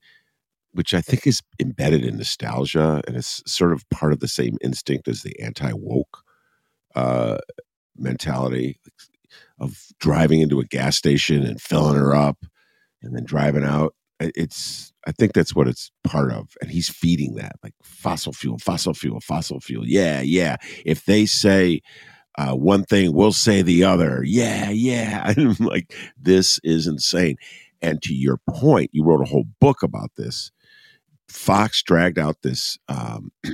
[0.76, 4.58] which I think is embedded in nostalgia and it's sort of part of the same
[4.60, 6.22] instinct as the anti woke
[6.94, 7.38] uh,
[7.96, 8.78] mentality
[9.58, 12.44] of driving into a gas station and filling her up
[13.02, 13.94] and then driving out.
[14.18, 16.54] It's, I think that's what it's part of.
[16.62, 19.84] And he's feeding that like fossil fuel, fossil fuel, fossil fuel.
[19.86, 20.56] Yeah, yeah.
[20.84, 21.80] If they say,
[22.38, 24.22] uh, one thing, we'll say the other.
[24.24, 25.32] Yeah, yeah.
[25.36, 27.36] I'm like, this is insane.
[27.82, 30.50] And to your point, you wrote a whole book about this.
[31.28, 32.78] Fox dragged out this.
[32.88, 33.30] Um,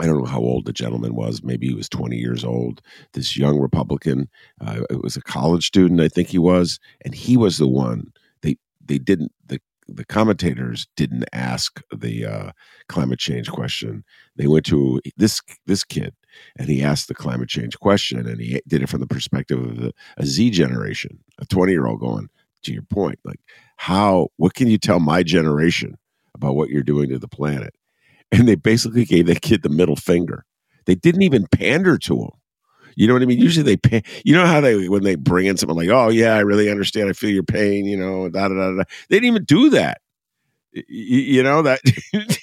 [0.00, 1.42] I don't know how old the gentleman was.
[1.44, 2.82] Maybe he was 20 years old.
[3.12, 4.28] This young Republican.
[4.60, 8.12] Uh, it was a college student, I think he was, and he was the one.
[8.42, 12.52] They they didn't the the commentators didn't ask the uh,
[12.88, 14.04] climate change question.
[14.36, 16.14] They went to this this kid,
[16.56, 19.84] and he asked the climate change question, and he did it from the perspective of
[19.84, 22.28] a, a Z generation, a 20 year old going.
[22.64, 23.40] To your point, like
[23.76, 24.28] how?
[24.36, 25.98] What can you tell my generation
[26.34, 27.74] about what you're doing to the planet.
[28.30, 30.44] And they basically gave that kid the middle finger.
[30.86, 32.30] They didn't even pander to him.
[32.96, 33.38] You know what I mean?
[33.38, 34.02] Usually they pay.
[34.24, 37.08] You know how they when they bring in someone like, "Oh yeah, I really understand.
[37.08, 38.84] I feel your pain." You know, da da da da.
[39.08, 40.00] They didn't even do that.
[40.72, 41.80] You, you know that.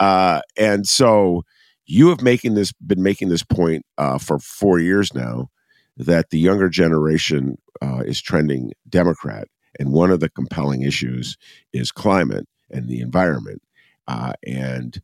[0.00, 1.42] uh, and so
[1.86, 5.48] you have making this been making this point uh, for four years now
[5.96, 11.36] that the younger generation uh, is trending Democrat, and one of the compelling issues
[11.72, 13.62] is climate and the environment.
[14.08, 15.00] Uh, and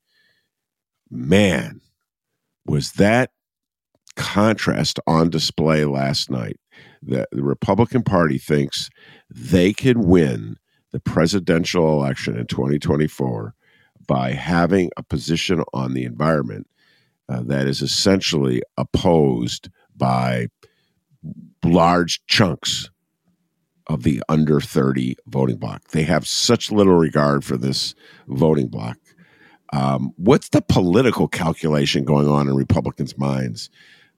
[1.11, 1.81] man,
[2.65, 3.31] was that
[4.17, 6.59] contrast on display last night.
[7.03, 8.89] The, the Republican Party thinks
[9.31, 10.57] they can win
[10.93, 13.55] the presidential election in 2024
[14.07, 16.69] by having a position on the environment
[17.29, 20.49] uh, that is essentially opposed by
[21.65, 22.91] large chunks
[23.93, 25.89] of the under 30 voting bloc.
[25.89, 27.95] They have such little regard for this
[28.27, 28.97] voting bloc.
[29.73, 33.71] Um, what's the political calculation going on in Republicans' minds,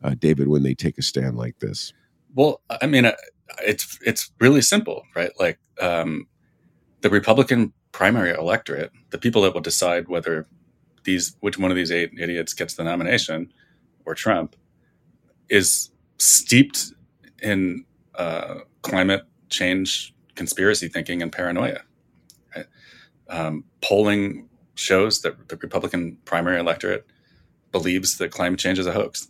[0.02, 1.92] uh, David, when they take a stand like this?
[2.34, 3.12] Well, I mean, uh,
[3.64, 5.30] it's it's really simple, right?
[5.38, 6.26] Like um,
[7.02, 10.46] the Republican primary electorate, the people that will decide whether
[11.04, 13.52] these which one of these eight idiots gets the nomination
[14.04, 14.56] or Trump,
[15.48, 16.92] is steeped
[17.42, 17.84] in
[18.16, 21.80] uh, climate change conspiracy thinking and paranoia.
[23.28, 27.06] Um, polling shows that the Republican primary electorate
[27.72, 29.28] believes that climate change is a hoax.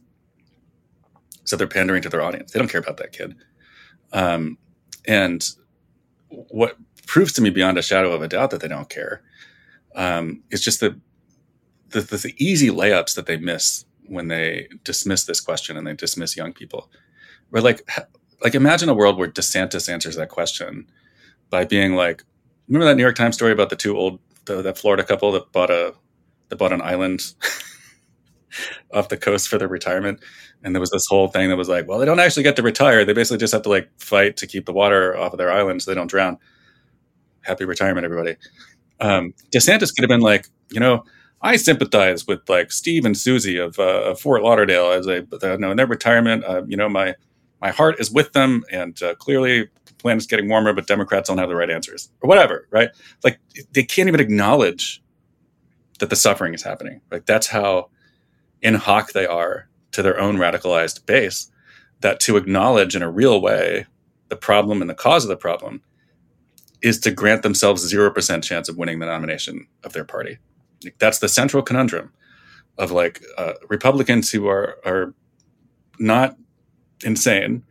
[1.45, 2.53] So they're pandering to their audience.
[2.53, 3.37] They don't care about that kid.
[4.13, 4.59] Um,
[5.07, 5.49] and
[6.29, 9.23] what proves to me beyond a shadow of a doubt that they don't care
[9.95, 10.99] um, is just the,
[11.91, 16.37] the, the easy layups that they miss when they dismiss this question and they dismiss
[16.37, 16.91] young people.
[17.51, 17.89] Where like
[18.45, 20.87] like imagine a world where DeSantis answers that question
[21.51, 22.23] by being like,
[22.69, 25.51] remember that New York Times story about the two old the, that Florida couple that
[25.51, 25.95] bought a
[26.51, 27.33] that bought an island
[28.93, 30.21] off the coast for their retirement,
[30.63, 32.63] and there was this whole thing that was like, well, they don't actually get to
[32.63, 35.51] retire; they basically just have to like fight to keep the water off of their
[35.51, 36.37] island so they don't drown.
[37.41, 38.37] Happy retirement, everybody.
[39.01, 41.05] Um, DeSantis could have been like, you know,
[41.43, 45.59] I sympathize with like Steve and Susie of, uh, of Fort Lauderdale as they, you
[45.59, 46.45] know, in their retirement.
[46.45, 47.15] Uh, you know, my
[47.65, 51.39] my heart is with them, and uh, clearly the planet's getting warmer, but Democrats don't
[51.39, 52.91] have the right answers or whatever, right?
[53.25, 53.41] Like
[53.73, 55.03] they can't even acknowledge
[55.99, 57.01] that the suffering is happening.
[57.11, 57.89] Like that's how
[58.61, 61.51] in hoc they are to their own radicalized base.
[62.01, 63.87] That to acknowledge in a real way
[64.29, 65.81] the problem and the cause of the problem
[66.83, 70.37] is to grant themselves zero percent chance of winning the nomination of their party.
[70.85, 72.13] Like, that's the central conundrum
[72.77, 75.15] of like uh, Republicans who are are
[75.99, 76.37] not
[77.05, 77.65] insane.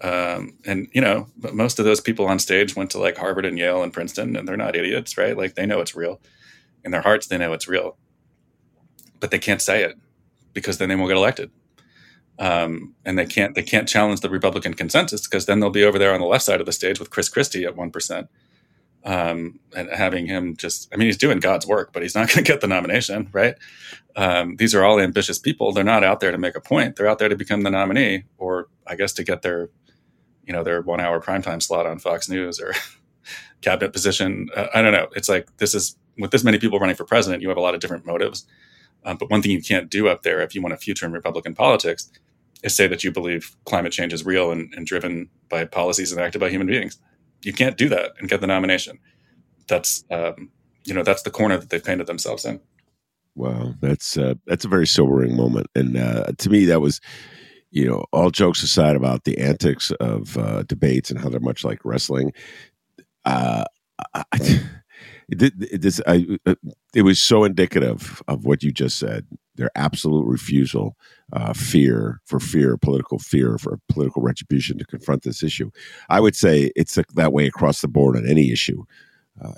[0.00, 3.58] Um, and you know, most of those people on stage went to like Harvard and
[3.58, 5.36] Yale and Princeton, and they're not idiots, right?
[5.36, 6.20] Like they know it's real.
[6.84, 7.96] In their hearts, they know it's real,
[9.18, 9.98] but they can't say it
[10.52, 11.50] because then they won't get elected.
[12.38, 15.98] Um, and they can't they can't challenge the Republican consensus because then they'll be over
[15.98, 18.28] there on the left side of the stage with Chris Christie at one percent,
[19.04, 22.44] um, and having him just I mean he's doing God's work, but he's not going
[22.44, 23.56] to get the nomination, right?
[24.18, 25.70] Um, these are all ambitious people.
[25.70, 26.96] They're not out there to make a point.
[26.96, 29.70] They're out there to become the nominee, or I guess to get their,
[30.44, 32.74] you know, their one hour primetime slot on Fox News or
[33.60, 34.48] cabinet position.
[34.56, 35.06] Uh, I don't know.
[35.14, 37.74] It's like this is with this many people running for president, you have a lot
[37.74, 38.44] of different motives.
[39.04, 41.12] Um, but one thing you can't do up there if you want a future in
[41.12, 42.10] Republican politics
[42.64, 46.40] is say that you believe climate change is real and, and driven by policies enacted
[46.40, 46.98] by human beings.
[47.42, 48.98] You can't do that and get the nomination.
[49.68, 50.50] That's um,
[50.84, 52.60] you know that's the corner that they've painted themselves in.
[53.34, 57.00] Wow, that's uh, that's a very sobering moment, and uh, to me, that was,
[57.70, 61.64] you know, all jokes aside about the antics of uh, debates and how they're much
[61.64, 62.32] like wrestling.
[63.24, 63.64] Uh,
[64.14, 64.24] I,
[65.28, 66.54] it, this, I, uh,
[66.94, 69.26] it was so indicative of what you just said.
[69.56, 70.96] Their absolute refusal,
[71.32, 75.70] uh, fear for fear, political fear for political retribution to confront this issue.
[76.08, 78.84] I would say it's that way across the board on any issue.
[79.42, 79.52] Uh,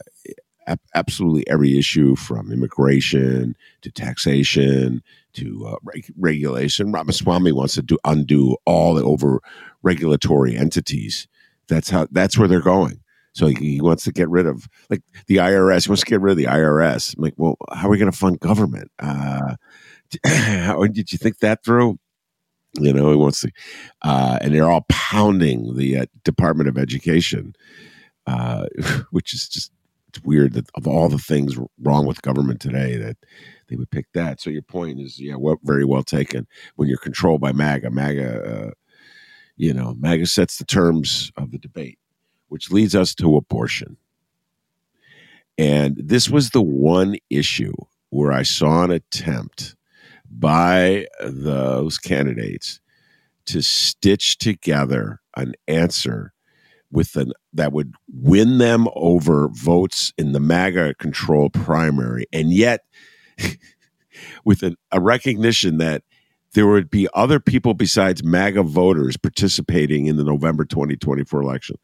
[0.94, 5.02] absolutely every issue from immigration to taxation
[5.34, 6.92] to uh, reg- regulation.
[6.92, 9.40] Ramaswamy wants to do undo all the over
[9.82, 11.28] regulatory entities.
[11.68, 12.06] That's how.
[12.10, 13.00] That's where they're going.
[13.32, 15.84] So he, he, wants to get rid of like the IRS.
[15.84, 17.16] He wants to get rid of the IRS.
[17.16, 18.90] I'm like, well, how are we going to fund government?
[18.98, 19.54] Uh,
[20.24, 21.98] how, did you think that through?
[22.74, 23.50] You know, he wants to,
[24.02, 27.54] uh, and they're all pounding the uh, Department of Education,
[28.26, 28.66] uh,
[29.10, 29.72] which is just
[30.10, 33.16] it's weird that of all the things wrong with government today that
[33.68, 34.40] they would pick that.
[34.40, 36.48] So your point is, yeah, well, very well taken.
[36.74, 38.70] When you're controlled by MAGA, MAGA, uh,
[39.56, 41.98] you know, MAGA sets the terms of the debate,
[42.48, 43.96] which leads us to abortion.
[45.56, 47.74] And this was the one issue
[48.08, 49.76] where I saw an attempt
[50.28, 52.80] by those candidates
[53.46, 56.32] to stitch together an answer
[56.90, 62.80] with an that would win them over votes in the MAGA control primary, and yet
[64.44, 66.02] with an, a recognition that
[66.52, 71.76] there would be other people besides MAGA voters participating in the November 2024 election.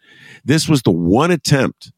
[0.44, 1.92] This was the one attempt,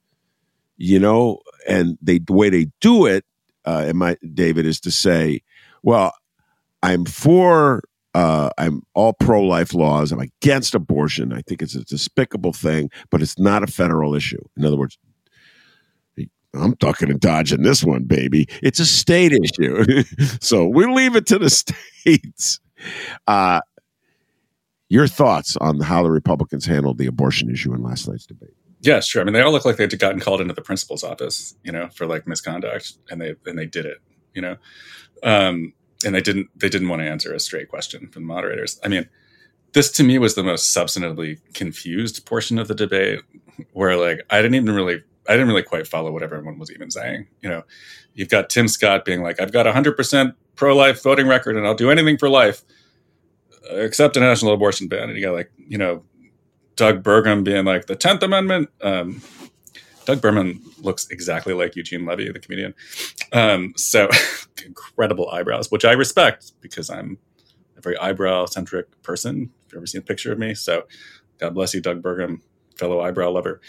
[0.76, 3.24] you know, and they the way they do it,
[3.64, 5.42] uh, and my David is to say,
[5.82, 6.12] well,
[6.82, 7.82] I'm for
[8.14, 10.12] uh, I'm all pro life laws.
[10.12, 11.32] I'm against abortion.
[11.32, 14.42] I think it's a despicable thing, but it's not a federal issue.
[14.56, 14.98] In other words,
[16.54, 18.48] I'm ducking and dodging this one, baby.
[18.62, 20.02] It's a state issue.
[20.40, 21.50] so we leave it to the
[22.04, 22.60] states.
[23.26, 23.60] Uh,
[24.88, 28.54] Your thoughts on how the Republicans handled the abortion issue in last night's debate?
[28.80, 29.20] Yeah, sure.
[29.20, 31.88] I mean, they all look like they'd gotten called into the principal's office, you know,
[31.88, 33.98] for like misconduct, and they and they did it,
[34.34, 34.56] you know,
[35.22, 35.74] um,
[36.04, 38.80] and they didn't they didn't want to answer a straight question from the moderators.
[38.84, 39.08] I mean,
[39.72, 43.20] this to me was the most substantively confused portion of the debate,
[43.72, 46.90] where like I didn't even really I didn't really quite follow what everyone was even
[46.90, 47.26] saying.
[47.42, 47.62] You know,
[48.14, 51.56] you've got Tim Scott being like, "I've got a hundred percent pro life voting record,
[51.56, 52.62] and I'll do anything for life."
[53.70, 56.02] Except a national abortion ban, and you got like you know
[56.76, 58.70] Doug Burgum being like the Tenth Amendment.
[58.80, 59.20] Um,
[60.08, 62.74] Doug Burgum looks exactly like Eugene Levy, the comedian.
[63.34, 64.08] Um, so
[64.64, 67.18] incredible eyebrows, which I respect because I'm
[67.76, 69.50] a very eyebrow centric person.
[69.66, 70.84] If you've ever seen a picture of me, so
[71.36, 72.40] God bless you, Doug Burgum,
[72.78, 73.60] fellow eyebrow lover.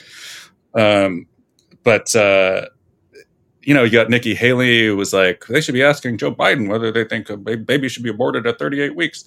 [0.74, 1.28] Um,
[1.84, 2.68] but uh,
[3.62, 6.70] you know, you got Nikki Haley who was like, they should be asking Joe Biden
[6.70, 9.26] whether they think a baby should be aborted at 38 weeks.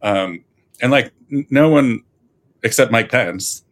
[0.00, 0.44] Um,
[0.80, 2.04] and like, no one
[2.62, 3.64] except Mike Pence.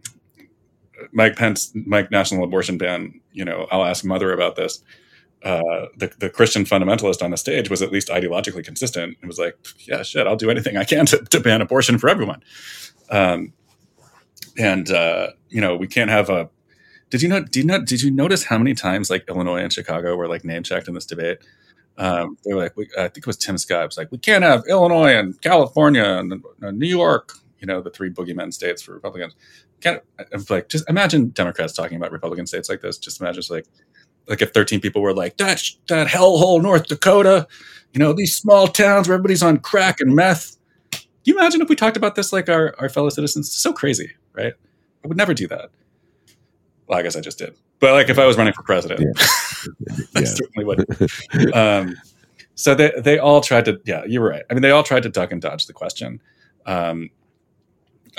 [1.12, 3.20] Mike Pence, Mike National Abortion Ban.
[3.32, 4.82] You know, I'll ask Mother about this.
[5.42, 9.16] Uh, the the Christian fundamentalist on the stage was at least ideologically consistent.
[9.22, 12.09] It was like, yeah, shit, I'll do anything I can to, to ban abortion for
[12.09, 12.42] everyone.
[13.11, 13.53] Um,
[14.59, 16.51] and uh, you know, we can't have a.
[17.09, 17.42] Did you know?
[17.42, 17.84] Did you?
[17.84, 20.94] Did you notice how many times like Illinois and Chicago were like name checked in
[20.94, 21.38] this debate?
[21.96, 23.86] Um, they were like, we, I think it was Tim Scott.
[23.86, 26.32] Was like, we can't have Illinois and California and
[26.62, 29.34] uh, New York you know the three boogeyman states for Republicans.
[29.81, 30.01] Kind
[30.33, 32.99] of like just imagine Democrats talking about Republican states like this.
[32.99, 33.66] Just imagine like
[34.26, 37.47] like if 13 people were like that that hellhole North Dakota,
[37.93, 40.57] you know these small towns where everybody's on crack and meth.
[40.93, 43.49] Can you imagine if we talked about this like our, our fellow citizens?
[43.49, 44.55] It's so crazy, right?
[45.05, 45.70] I would never do that.
[46.87, 47.55] Well, I guess I just did.
[47.78, 49.26] But like if I was running for president, yeah.
[50.16, 51.55] I certainly would.
[51.55, 51.97] um,
[52.55, 54.43] so they they all tried to yeah, you're right.
[54.51, 56.20] I mean, they all tried to duck and dodge the question.
[56.66, 57.11] Um,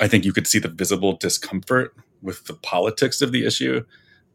[0.02, 3.84] I think you could see the visible discomfort with the politics of the issue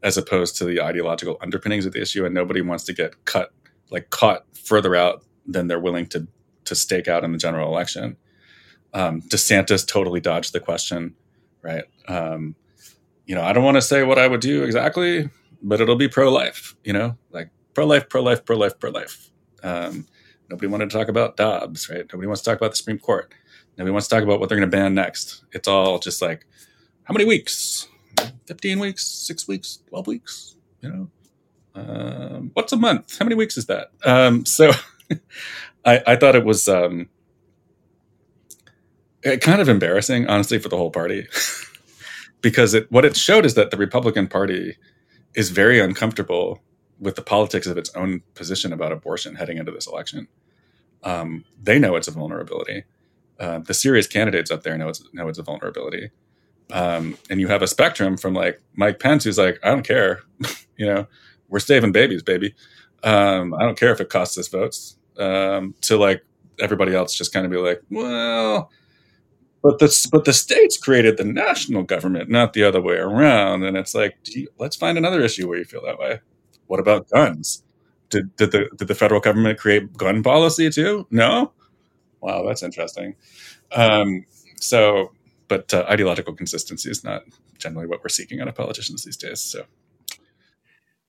[0.02, 3.52] as opposed to the ideological underpinnings of the issue and nobody wants to get cut
[3.92, 6.28] like caught further out than they're willing to
[6.66, 8.18] to stake out in the general election.
[8.94, 11.14] Um, desantis totally dodged the question
[11.62, 11.84] right?
[12.08, 12.56] Um,
[13.28, 15.30] you know i don't want to say what i would do exactly
[15.62, 17.18] but it'll be pro-life you know?
[17.32, 19.30] Like pro-life pro-life pro-life pro-life.
[19.62, 20.08] Um,
[20.50, 22.06] nobody wanted to talk about dobbs right?
[22.12, 23.34] Nobody wants to talk about the supreme court
[23.78, 25.44] Nobody wants to talk about what they're going to ban next.
[25.52, 26.46] It's all just like,
[27.04, 27.88] how many weeks?
[28.48, 31.10] 15 weeks, six weeks, 12 weeks, you know?
[31.76, 33.20] Um, what's a month?
[33.20, 33.92] How many weeks is that?
[34.04, 34.72] Um, so
[35.86, 37.08] I, I, thought it was um,
[39.24, 41.28] kind of embarrassing, honestly, for the whole party.
[42.42, 44.78] because it, what it showed is that the Republican Party
[45.36, 46.64] is very uncomfortable
[47.00, 50.28] with the politics of its own position about abortion heading into this election.
[51.04, 52.86] Um, they know it's a vulnerability.
[53.40, 56.10] Uh, the serious candidates up there know it's know it's a vulnerability.
[56.72, 60.22] Um, and you have a spectrum from like Mike Pence, who's like, I don't care,
[60.78, 61.08] you know,
[61.48, 62.56] we're saving babies, baby.
[63.04, 64.98] Um, I don't care if it costs us votes.
[65.18, 66.24] Um, to like
[66.60, 68.70] everybody else, just kind of be like, well,
[69.64, 73.64] but the but the states created the national government, not the other way around.
[73.64, 76.20] And it's like, you, let's find another issue where you feel that way.
[76.68, 77.64] What about guns?
[78.10, 81.08] Did did the did the federal government create gun policy too?
[81.12, 81.52] No.
[82.22, 83.16] Wow, that's interesting.
[83.72, 84.26] Um,
[84.60, 85.12] so,
[85.48, 87.24] but uh, ideological consistency is not
[87.58, 89.40] generally what we're seeking out of politicians these days.
[89.40, 89.66] So.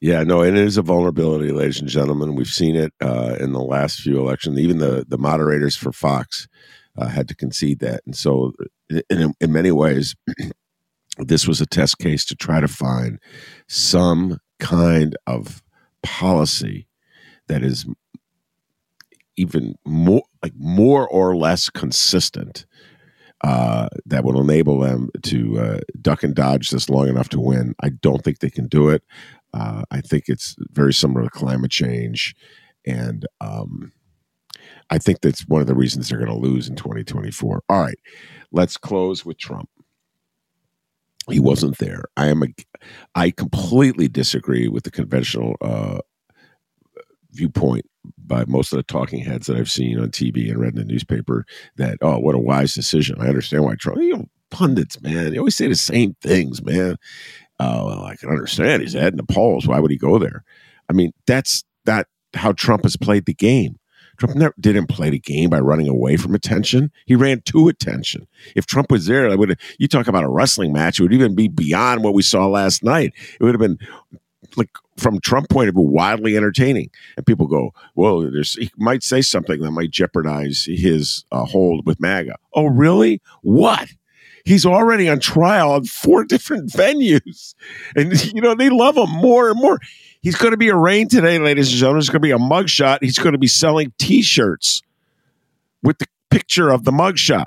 [0.01, 2.37] Yeah, no, and it is a vulnerability, ladies and gentlemen.
[2.37, 4.59] We've seen it uh, in the last few elections.
[4.59, 6.47] Even the the moderators for Fox
[6.97, 8.53] uh, had to concede that, and so
[9.11, 10.15] in, in many ways,
[11.19, 13.19] this was a test case to try to find
[13.67, 15.65] some kind of
[16.05, 16.87] policy
[17.49, 17.85] that is
[19.39, 22.67] even more like more or less consistent
[23.43, 27.75] uh, that will enable them to uh, duck and dodge this long enough to win.
[27.81, 29.03] I don't think they can do it.
[29.55, 32.35] Uh, I think it's very similar to climate change,
[32.85, 33.93] and um,
[34.91, 37.63] I think that's one of the reasons they're going to lose in 2024.
[37.69, 37.99] All right,
[38.53, 39.71] let's close with Trump.
[41.31, 42.05] He wasn't there.
[42.17, 42.49] I am a.
[43.15, 45.99] I completely disagree with the conventional uh,
[47.33, 47.85] viewpoint
[48.27, 50.85] by most of the talking heads that I've seen on TV and read in the
[50.85, 51.45] newspaper
[51.77, 53.21] that, oh, what a wise decision.
[53.21, 56.97] I understand why Trump, you know, pundits, man, they always say the same things, man.
[57.61, 59.67] Uh, well, I can understand he's in the polls.
[59.67, 60.45] Why would he go there?
[60.89, 63.79] I mean, that's that how Trump has played the game.
[64.19, 66.91] Trump never didn't play the game by running away from attention.
[67.07, 68.27] He ran to attention.
[68.57, 69.59] If Trump was there, I would.
[69.79, 72.83] You talk about a wrestling match; it would even be beyond what we saw last
[72.83, 73.13] night.
[73.41, 73.79] It would have been
[74.57, 76.91] like from Trump point of view, wildly entertaining.
[77.17, 81.87] And people go, well, there's, he might say something that might jeopardize his uh, hold
[81.87, 82.37] with MAGA.
[82.55, 83.23] Oh, really?
[83.43, 83.89] What?
[84.45, 87.55] He's already on trial on four different venues.
[87.97, 89.79] And, you know, they love him more and more.
[90.21, 92.01] He's going to be arraigned today, ladies and gentlemen.
[92.01, 92.99] It's going to be a mugshot.
[93.03, 94.83] He's going to be selling t shirts
[95.83, 97.47] with the picture of the mugshot.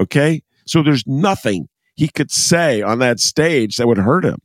[0.00, 0.42] Okay.
[0.66, 4.38] So there's nothing he could say on that stage that would hurt him.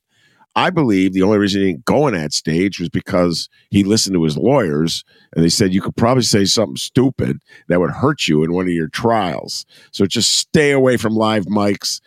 [0.56, 4.16] I believe the only reason he didn't go on that stage was because he listened
[4.16, 5.04] to his lawyers
[5.36, 8.66] and they said you could probably say something stupid that would hurt you in one
[8.66, 9.66] of your trials.
[9.92, 12.00] So just stay away from live mics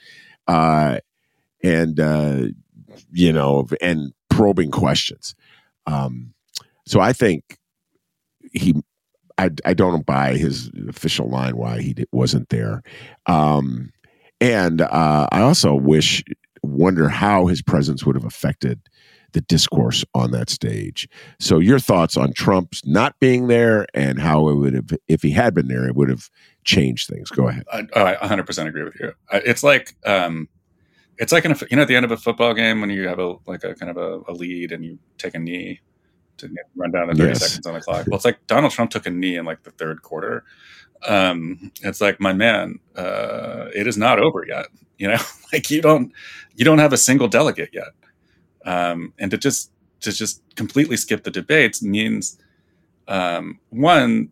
[0.47, 0.99] uh,
[1.63, 2.45] and, uh,
[3.13, 5.35] you know, and probing questions.
[5.87, 6.33] Um,
[6.87, 7.59] so I think
[8.53, 8.75] he,
[9.37, 12.83] I, I don't buy his official line why he wasn't there.
[13.27, 13.93] Um,
[14.41, 16.23] and uh, I also wish
[16.63, 18.81] wonder how his presence would have affected
[19.33, 21.09] the discourse on that stage.
[21.39, 25.31] So, your thoughts on Trump's not being there and how it would have, if he
[25.31, 26.31] had been there, it would have
[26.65, 27.31] changed things.
[27.31, 27.65] Go ahead.
[27.73, 29.13] I, I 100% agree with you.
[29.33, 30.49] It's like, um,
[31.19, 33.07] it's like, in a, you know, at the end of a football game when you
[33.09, 35.81] have a, like a kind of a, a lead and you take a knee
[36.39, 37.47] to run down the 30 yes.
[37.47, 38.07] seconds on the clock.
[38.07, 40.45] Well, it's like Donald Trump took a knee in like the third quarter.
[41.07, 44.67] Um, it's like, my man, uh, it is not over yet.
[44.99, 45.19] You know,
[45.53, 46.13] like you don't
[46.57, 47.93] you don't have a single delegate yet,
[48.65, 49.71] um, and to just
[50.01, 52.39] to just completely skip the debates means
[53.07, 54.31] um, one,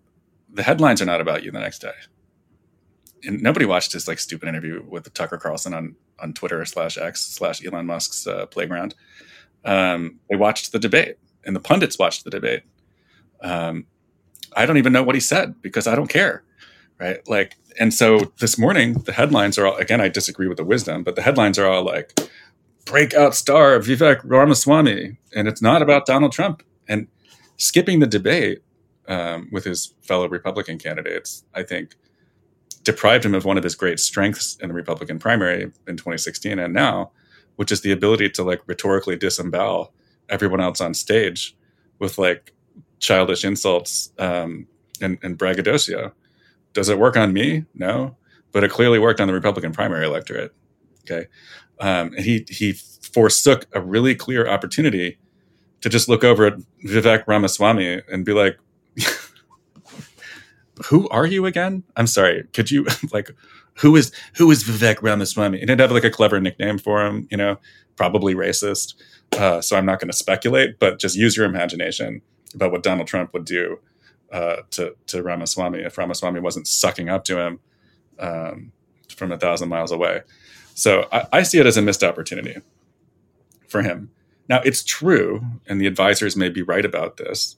[0.52, 1.92] the headlines are not about you the next day.
[3.24, 7.24] And nobody watched this like stupid interview with Tucker Carlson on on Twitter slash X
[7.24, 8.94] slash Elon Musk's uh, playground.
[9.64, 12.62] Um, they watched the debate, and the pundits watched the debate.
[13.40, 13.86] Um,
[14.54, 16.44] I don't even know what he said because I don't care
[16.98, 17.26] right?
[17.28, 21.02] Like, and so this morning, the headlines are all, again, I disagree with the wisdom,
[21.04, 22.18] but the headlines are all like,
[22.86, 25.18] breakout star Vivek Ramaswamy.
[25.34, 26.62] And it's not about Donald Trump.
[26.88, 27.08] And
[27.58, 28.62] skipping the debate
[29.08, 31.96] um, with his fellow Republican candidates, I think,
[32.82, 36.72] deprived him of one of his great strengths in the Republican primary in 2016 and
[36.72, 37.10] now,
[37.56, 39.92] which is the ability to like rhetorically disembowel
[40.28, 41.56] everyone else on stage
[41.98, 42.52] with like
[43.00, 44.66] childish insults um,
[45.00, 46.12] and, and braggadocio.
[46.76, 47.64] Does it work on me?
[47.74, 48.14] No,
[48.52, 50.54] but it clearly worked on the Republican primary electorate.
[51.04, 51.26] Okay,
[51.80, 55.16] um, and he he forsook a really clear opportunity
[55.80, 58.58] to just look over at Vivek Ramaswamy and be like,
[60.88, 61.82] "Who are you again?
[61.96, 62.44] I'm sorry.
[62.52, 63.30] Could you like,
[63.76, 67.38] who is who is Vivek Ramaswamy?" And had like a clever nickname for him, you
[67.38, 67.58] know,
[67.96, 68.92] probably racist.
[69.32, 72.20] Uh, so I'm not going to speculate, but just use your imagination
[72.54, 73.78] about what Donald Trump would do
[74.32, 77.60] uh, to to Ramaswamy if Ramaswamy wasn't sucking up to him
[78.18, 78.72] um,
[79.14, 80.22] from a thousand miles away.
[80.74, 82.56] So I, I, see it as a missed opportunity
[83.68, 84.10] for him.
[84.48, 87.56] Now it's true, and the advisors may be right about this.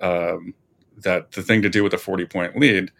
[0.00, 0.54] Um,
[0.96, 2.90] that the thing to do with a forty point lead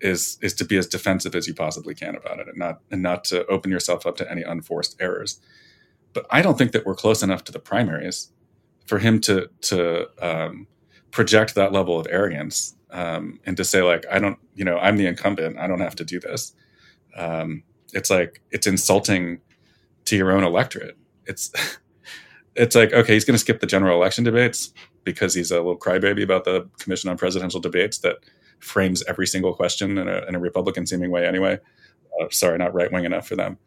[0.00, 3.02] is is to be as defensive as you possibly can about it, and not and
[3.02, 5.40] not to open yourself up to any unforced errors.
[6.12, 8.32] But I don't think that we're close enough to the primaries
[8.86, 10.66] for him to to um,
[11.10, 14.96] project that level of arrogance um, and to say like i don't you know i'm
[14.96, 16.52] the incumbent i don't have to do this.
[17.16, 19.40] Um, it's like it's insulting
[20.06, 20.96] to your own electorate.
[21.26, 21.52] It's
[22.54, 24.72] it's like okay he's going to skip the general election debates
[25.04, 28.16] because he's a little crybaby about the commission on presidential debates that
[28.58, 31.58] frames every single question in a, in a republican seeming way anyway.
[32.20, 33.58] Uh, sorry not right wing enough for them.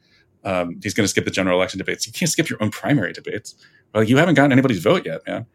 [0.43, 2.05] Um, he's going to skip the general election debates.
[2.05, 3.55] You can't skip your own primary debates.
[3.93, 5.45] Well you haven't gotten anybody's vote yet man.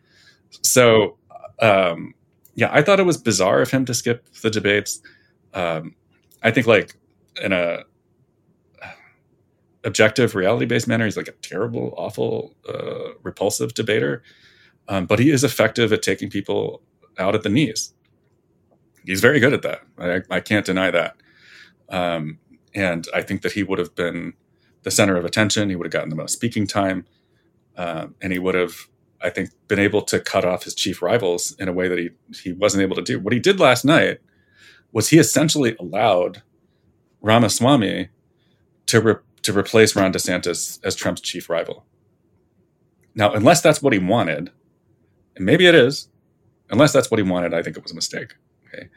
[0.63, 1.19] So
[1.61, 2.15] um,
[2.55, 5.01] yeah, I thought it was bizarre of him to skip the debates.
[5.55, 5.95] Um,
[6.43, 6.95] I think like
[7.43, 7.85] in a
[9.85, 14.23] objective, reality based manner, he's like a terrible, awful, uh, repulsive debater.
[14.89, 16.83] Um, but he is effective at taking people
[17.19, 17.93] out at the knees.
[19.05, 19.83] He's very good at that.
[19.99, 21.17] I, I can't deny that.
[21.89, 22.39] Um,
[22.75, 24.35] and I think that he would have been
[24.83, 25.71] the center of attention.
[25.71, 27.07] He would have gotten the most speaking time,
[27.77, 28.89] um, and he would have
[29.21, 32.11] I think, been able to cut off his chief rivals in a way that he
[32.43, 33.19] he wasn't able to do.
[33.19, 34.21] What he did last night
[34.93, 36.43] was he essentially allowed
[37.21, 38.09] Ramaswamy
[38.87, 41.85] to re- to replace Ron DeSantis as Trump's chief rival.
[43.15, 44.51] Now, unless that's what he wanted,
[45.35, 46.09] and maybe it is,
[46.71, 48.35] unless that's what he wanted, I think it was a mistake.
[48.69, 48.89] Okay,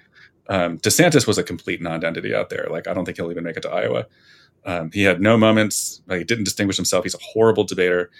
[0.50, 2.68] um, DeSantis was a complete non-entity out there.
[2.70, 4.06] Like I don't think he'll even make it to Iowa.
[4.66, 6.04] Um, he had no moments.
[6.08, 7.04] Like, he didn't distinguish himself.
[7.04, 8.12] He's a horrible debater.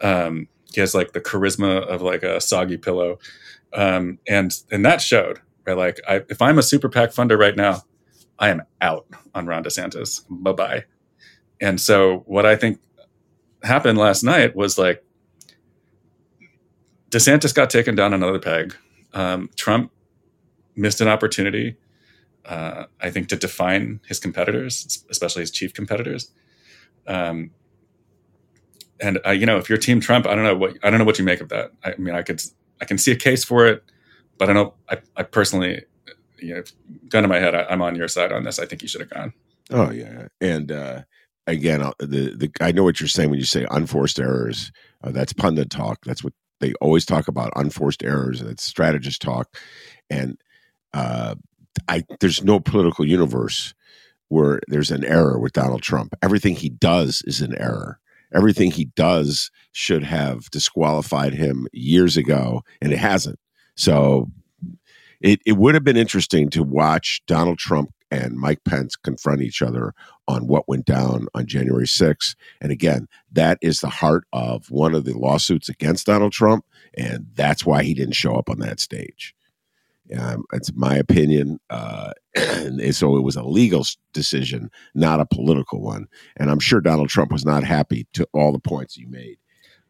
[0.00, 3.18] Um, he has like the charisma of like a soggy pillow,
[3.72, 5.40] um, and and that showed.
[5.64, 7.82] Right, like I, if I'm a super PAC funder right now,
[8.38, 10.24] I am out on Ron DeSantis.
[10.28, 10.84] Bye bye.
[11.60, 12.80] And so what I think
[13.62, 15.04] happened last night was like
[17.10, 18.74] DeSantis got taken down another peg.
[19.12, 19.92] Um, Trump
[20.74, 21.76] missed an opportunity,
[22.46, 26.32] uh, I think, to define his competitors, especially his chief competitors.
[27.06, 27.50] Um,
[29.02, 31.04] and uh, you know, if you're Team Trump, I don't know what I don't know
[31.04, 31.72] what you make of that.
[31.84, 32.40] I mean, I could
[32.80, 33.84] I can see a case for it,
[34.38, 34.72] but I don't.
[34.88, 35.82] I, I personally,
[36.38, 36.62] you know,
[37.08, 38.58] gun to my head, I, am on your side on this.
[38.58, 39.32] I think you should have gone.
[39.70, 41.02] Oh yeah, and uh,
[41.46, 44.70] again, the the I know what you're saying when you say unforced errors.
[45.02, 45.98] Uh, that's pundit talk.
[46.04, 49.58] That's what they always talk about unforced errors, and it's strategist talk.
[50.08, 50.40] And
[50.94, 51.34] uh,
[51.88, 53.74] I there's no political universe
[54.28, 56.14] where there's an error with Donald Trump.
[56.22, 57.98] Everything he does is an error
[58.34, 63.38] everything he does should have disqualified him years ago, and it hasn't.
[63.76, 64.30] So
[65.20, 69.62] it, it would have been interesting to watch Donald Trump and Mike Pence confront each
[69.62, 69.94] other
[70.28, 72.34] on what went down on January 6th.
[72.60, 76.66] And again, that is the heart of one of the lawsuits against Donald Trump.
[76.94, 79.34] And that's why he didn't show up on that stage.
[80.18, 81.58] Um, it's my opinion.
[81.70, 86.06] Uh, and so it was a legal decision, not a political one.
[86.36, 89.38] And I'm sure Donald Trump was not happy to all the points you made.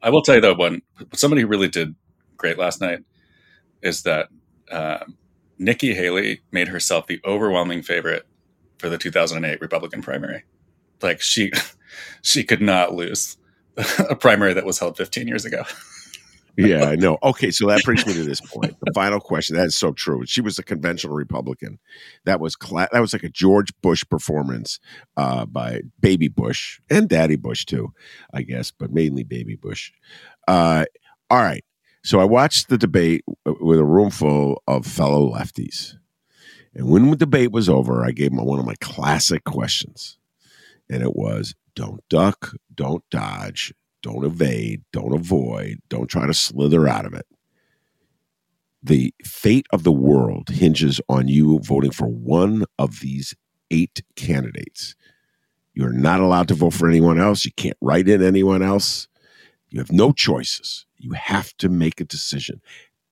[0.03, 0.83] I will tell you though, one
[1.15, 1.95] somebody really did
[2.37, 3.01] great last night
[3.83, 4.29] is that
[4.71, 4.99] uh,
[5.59, 8.27] Nikki Haley made herself the overwhelming favorite
[8.79, 10.45] for the 2008 Republican primary.
[11.01, 11.53] Like she,
[12.23, 13.37] she could not lose
[14.11, 15.63] a primary that was held 15 years ago.
[16.57, 17.19] yeah, I know.
[17.23, 18.77] Okay, so that brings me to this point.
[18.81, 19.57] The final question.
[19.57, 20.27] That is so true.
[20.27, 21.79] She was a conventional Republican.
[22.25, 24.79] That was cla- that was like a George Bush performance
[25.17, 27.93] uh, by Baby Bush and Daddy Bush too,
[28.33, 29.93] I guess, but mainly Baby Bush.
[30.47, 30.85] Uh,
[31.31, 31.65] all right.
[32.05, 35.95] So I watched the debate with a room full of fellow lefties,
[36.75, 40.19] and when the debate was over, I gave them one of my classic questions,
[40.91, 43.73] and it was: "Don't duck, don't dodge,
[44.03, 47.27] don't evade, don't avoid, don't try to slither out of it.
[48.83, 53.35] The fate of the world hinges on you voting for one of these
[53.71, 54.97] eight candidates.
[55.75, 57.45] You're not allowed to vote for anyone else.
[57.45, 59.09] You can't write in anyone else.
[59.71, 60.85] You have no choices.
[60.99, 62.61] You have to make a decision.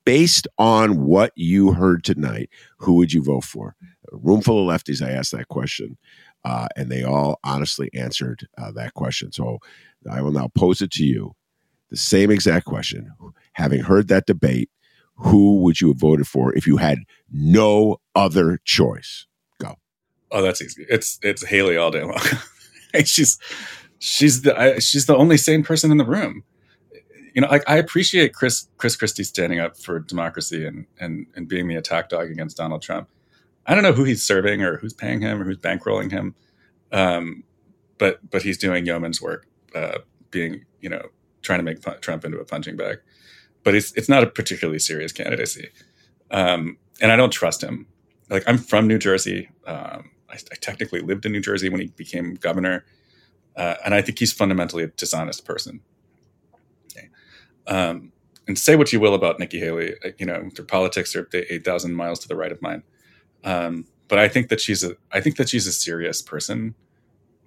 [0.04, 3.76] Based on what you heard tonight, who would you vote for?
[4.12, 5.96] A room full of lefties, I asked that question,
[6.44, 9.30] uh, and they all honestly answered uh, that question.
[9.30, 9.58] So
[10.10, 11.34] I will now pose it to you
[11.90, 13.12] the same exact question.
[13.54, 14.70] Having heard that debate,
[15.16, 19.26] who would you have voted for if you had no other choice?
[19.58, 19.74] Go.
[20.30, 20.86] Oh, that's easy.
[20.88, 22.20] It's it's Haley all day long.
[23.04, 23.38] she's
[23.98, 26.44] she's the she's the only sane person in the room.
[27.34, 31.48] You know, like I appreciate Chris Chris Christie standing up for democracy and and and
[31.48, 33.08] being the attack dog against Donald Trump.
[33.66, 36.34] I don't know who he's serving or who's paying him or who's bankrolling him,
[36.92, 37.44] um,
[37.98, 39.98] but but he's doing yeoman's work uh,
[40.30, 41.08] being, you know,
[41.42, 42.98] trying to make Trump into a punching bag.
[43.62, 45.68] But it's it's not a particularly serious candidacy,
[46.30, 47.86] um, and I don't trust him.
[48.30, 49.50] Like I'm from New Jersey.
[49.66, 52.84] Um, I, I, technically lived in New Jersey when he became governor,
[53.56, 55.80] uh, and I think he's fundamentally a dishonest person.
[56.90, 57.08] Okay.
[57.66, 58.12] Um,
[58.48, 61.64] and say what you will about Nikki Haley, uh, you know, their politics are eight
[61.64, 62.82] thousand miles to the right of mine.
[63.44, 66.74] Um, but I think that she's a I think that she's a serious person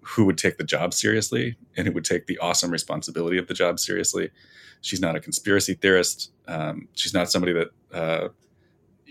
[0.04, 3.54] who would take the job seriously and who would take the awesome responsibility of the
[3.54, 4.30] job seriously.
[4.82, 6.32] She's not a conspiracy theorist.
[6.48, 8.30] Um, she's not somebody that uh,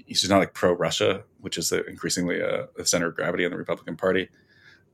[0.07, 3.51] she's not like pro Russia, which is a, increasingly a, a, center of gravity in
[3.51, 4.29] the Republican Party.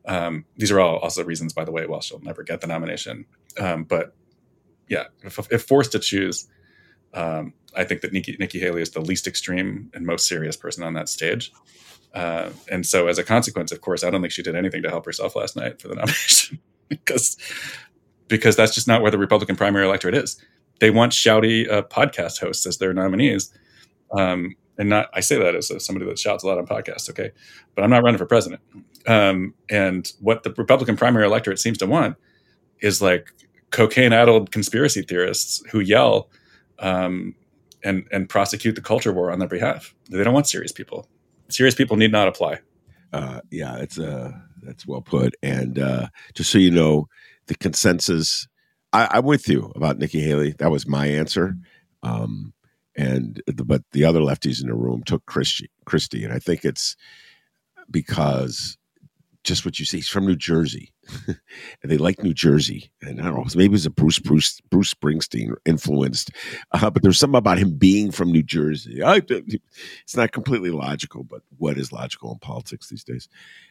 [0.07, 3.27] Um, these are all also reasons, by the way, why she'll never get the nomination.
[3.59, 4.15] Um, but
[4.89, 6.47] yeah, if, if, forced to choose,
[7.13, 10.83] um, I think that Nikki, Nikki Haley is the least extreme and most serious person
[10.83, 11.53] on that stage.
[12.15, 14.89] Uh, and so, as a consequence, of course, I don't think she did anything to
[14.89, 17.37] help herself last night for the nomination because
[18.29, 20.43] because that's just not where the Republican primary electorate is.
[20.81, 23.53] They want shouty uh, podcast hosts as their nominees,
[24.13, 25.11] um, and not.
[25.13, 27.11] I say that as somebody that shouts a lot on podcasts.
[27.11, 27.31] Okay,
[27.75, 28.63] but I'm not running for president.
[29.07, 32.17] Um, and what the Republican primary electorate seems to want
[32.81, 33.33] is like
[33.71, 36.31] cocaine-addled conspiracy theorists who yell
[36.79, 37.35] um,
[37.83, 39.95] and and prosecute the culture war on their behalf.
[40.11, 41.09] They don't want serious people
[41.51, 42.61] serious people need not apply.
[43.13, 44.33] Uh, yeah, it's uh,
[44.63, 45.35] that's well put.
[45.43, 47.09] And uh, just so you know,
[47.47, 48.47] the consensus,
[48.93, 50.53] I, am with you about Nikki Haley.
[50.59, 51.57] That was my answer.
[52.03, 52.53] Um,
[52.97, 56.65] and the, but the other lefties in the room took Christie, Christie, and I think
[56.65, 56.97] it's
[57.91, 58.77] because
[59.49, 59.99] just what you say.
[59.99, 60.93] He's from New Jersey,
[61.27, 61.37] and
[61.91, 62.91] they like New Jersey.
[63.01, 66.31] And I don't know, maybe it's a Bruce Bruce Bruce Springsteen influenced,
[66.73, 69.03] uh, but there's something about him being from New Jersey.
[69.03, 73.29] I, it's not completely logical, but what is logical in politics these days?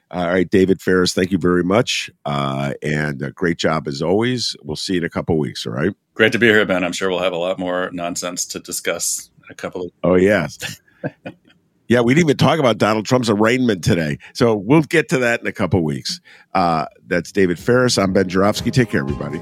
[0.09, 4.55] All right, David Faris, thank you very much, uh, and a great job as always.
[4.63, 5.65] We'll see you in a couple weeks.
[5.65, 5.93] All right.
[6.15, 6.83] Great to be here, Ben.
[6.83, 9.91] I'm sure we'll have a lot more nonsense to discuss in a couple of.
[10.03, 10.81] Oh yes.
[11.87, 14.19] Yeah, we didn't even talk about Donald Trump's arraignment today.
[14.33, 16.19] So we'll get to that in a couple weeks.
[16.53, 17.97] Uh, that's David Faris.
[17.97, 18.71] I'm Ben Joravsky.
[18.71, 19.41] Take care, everybody.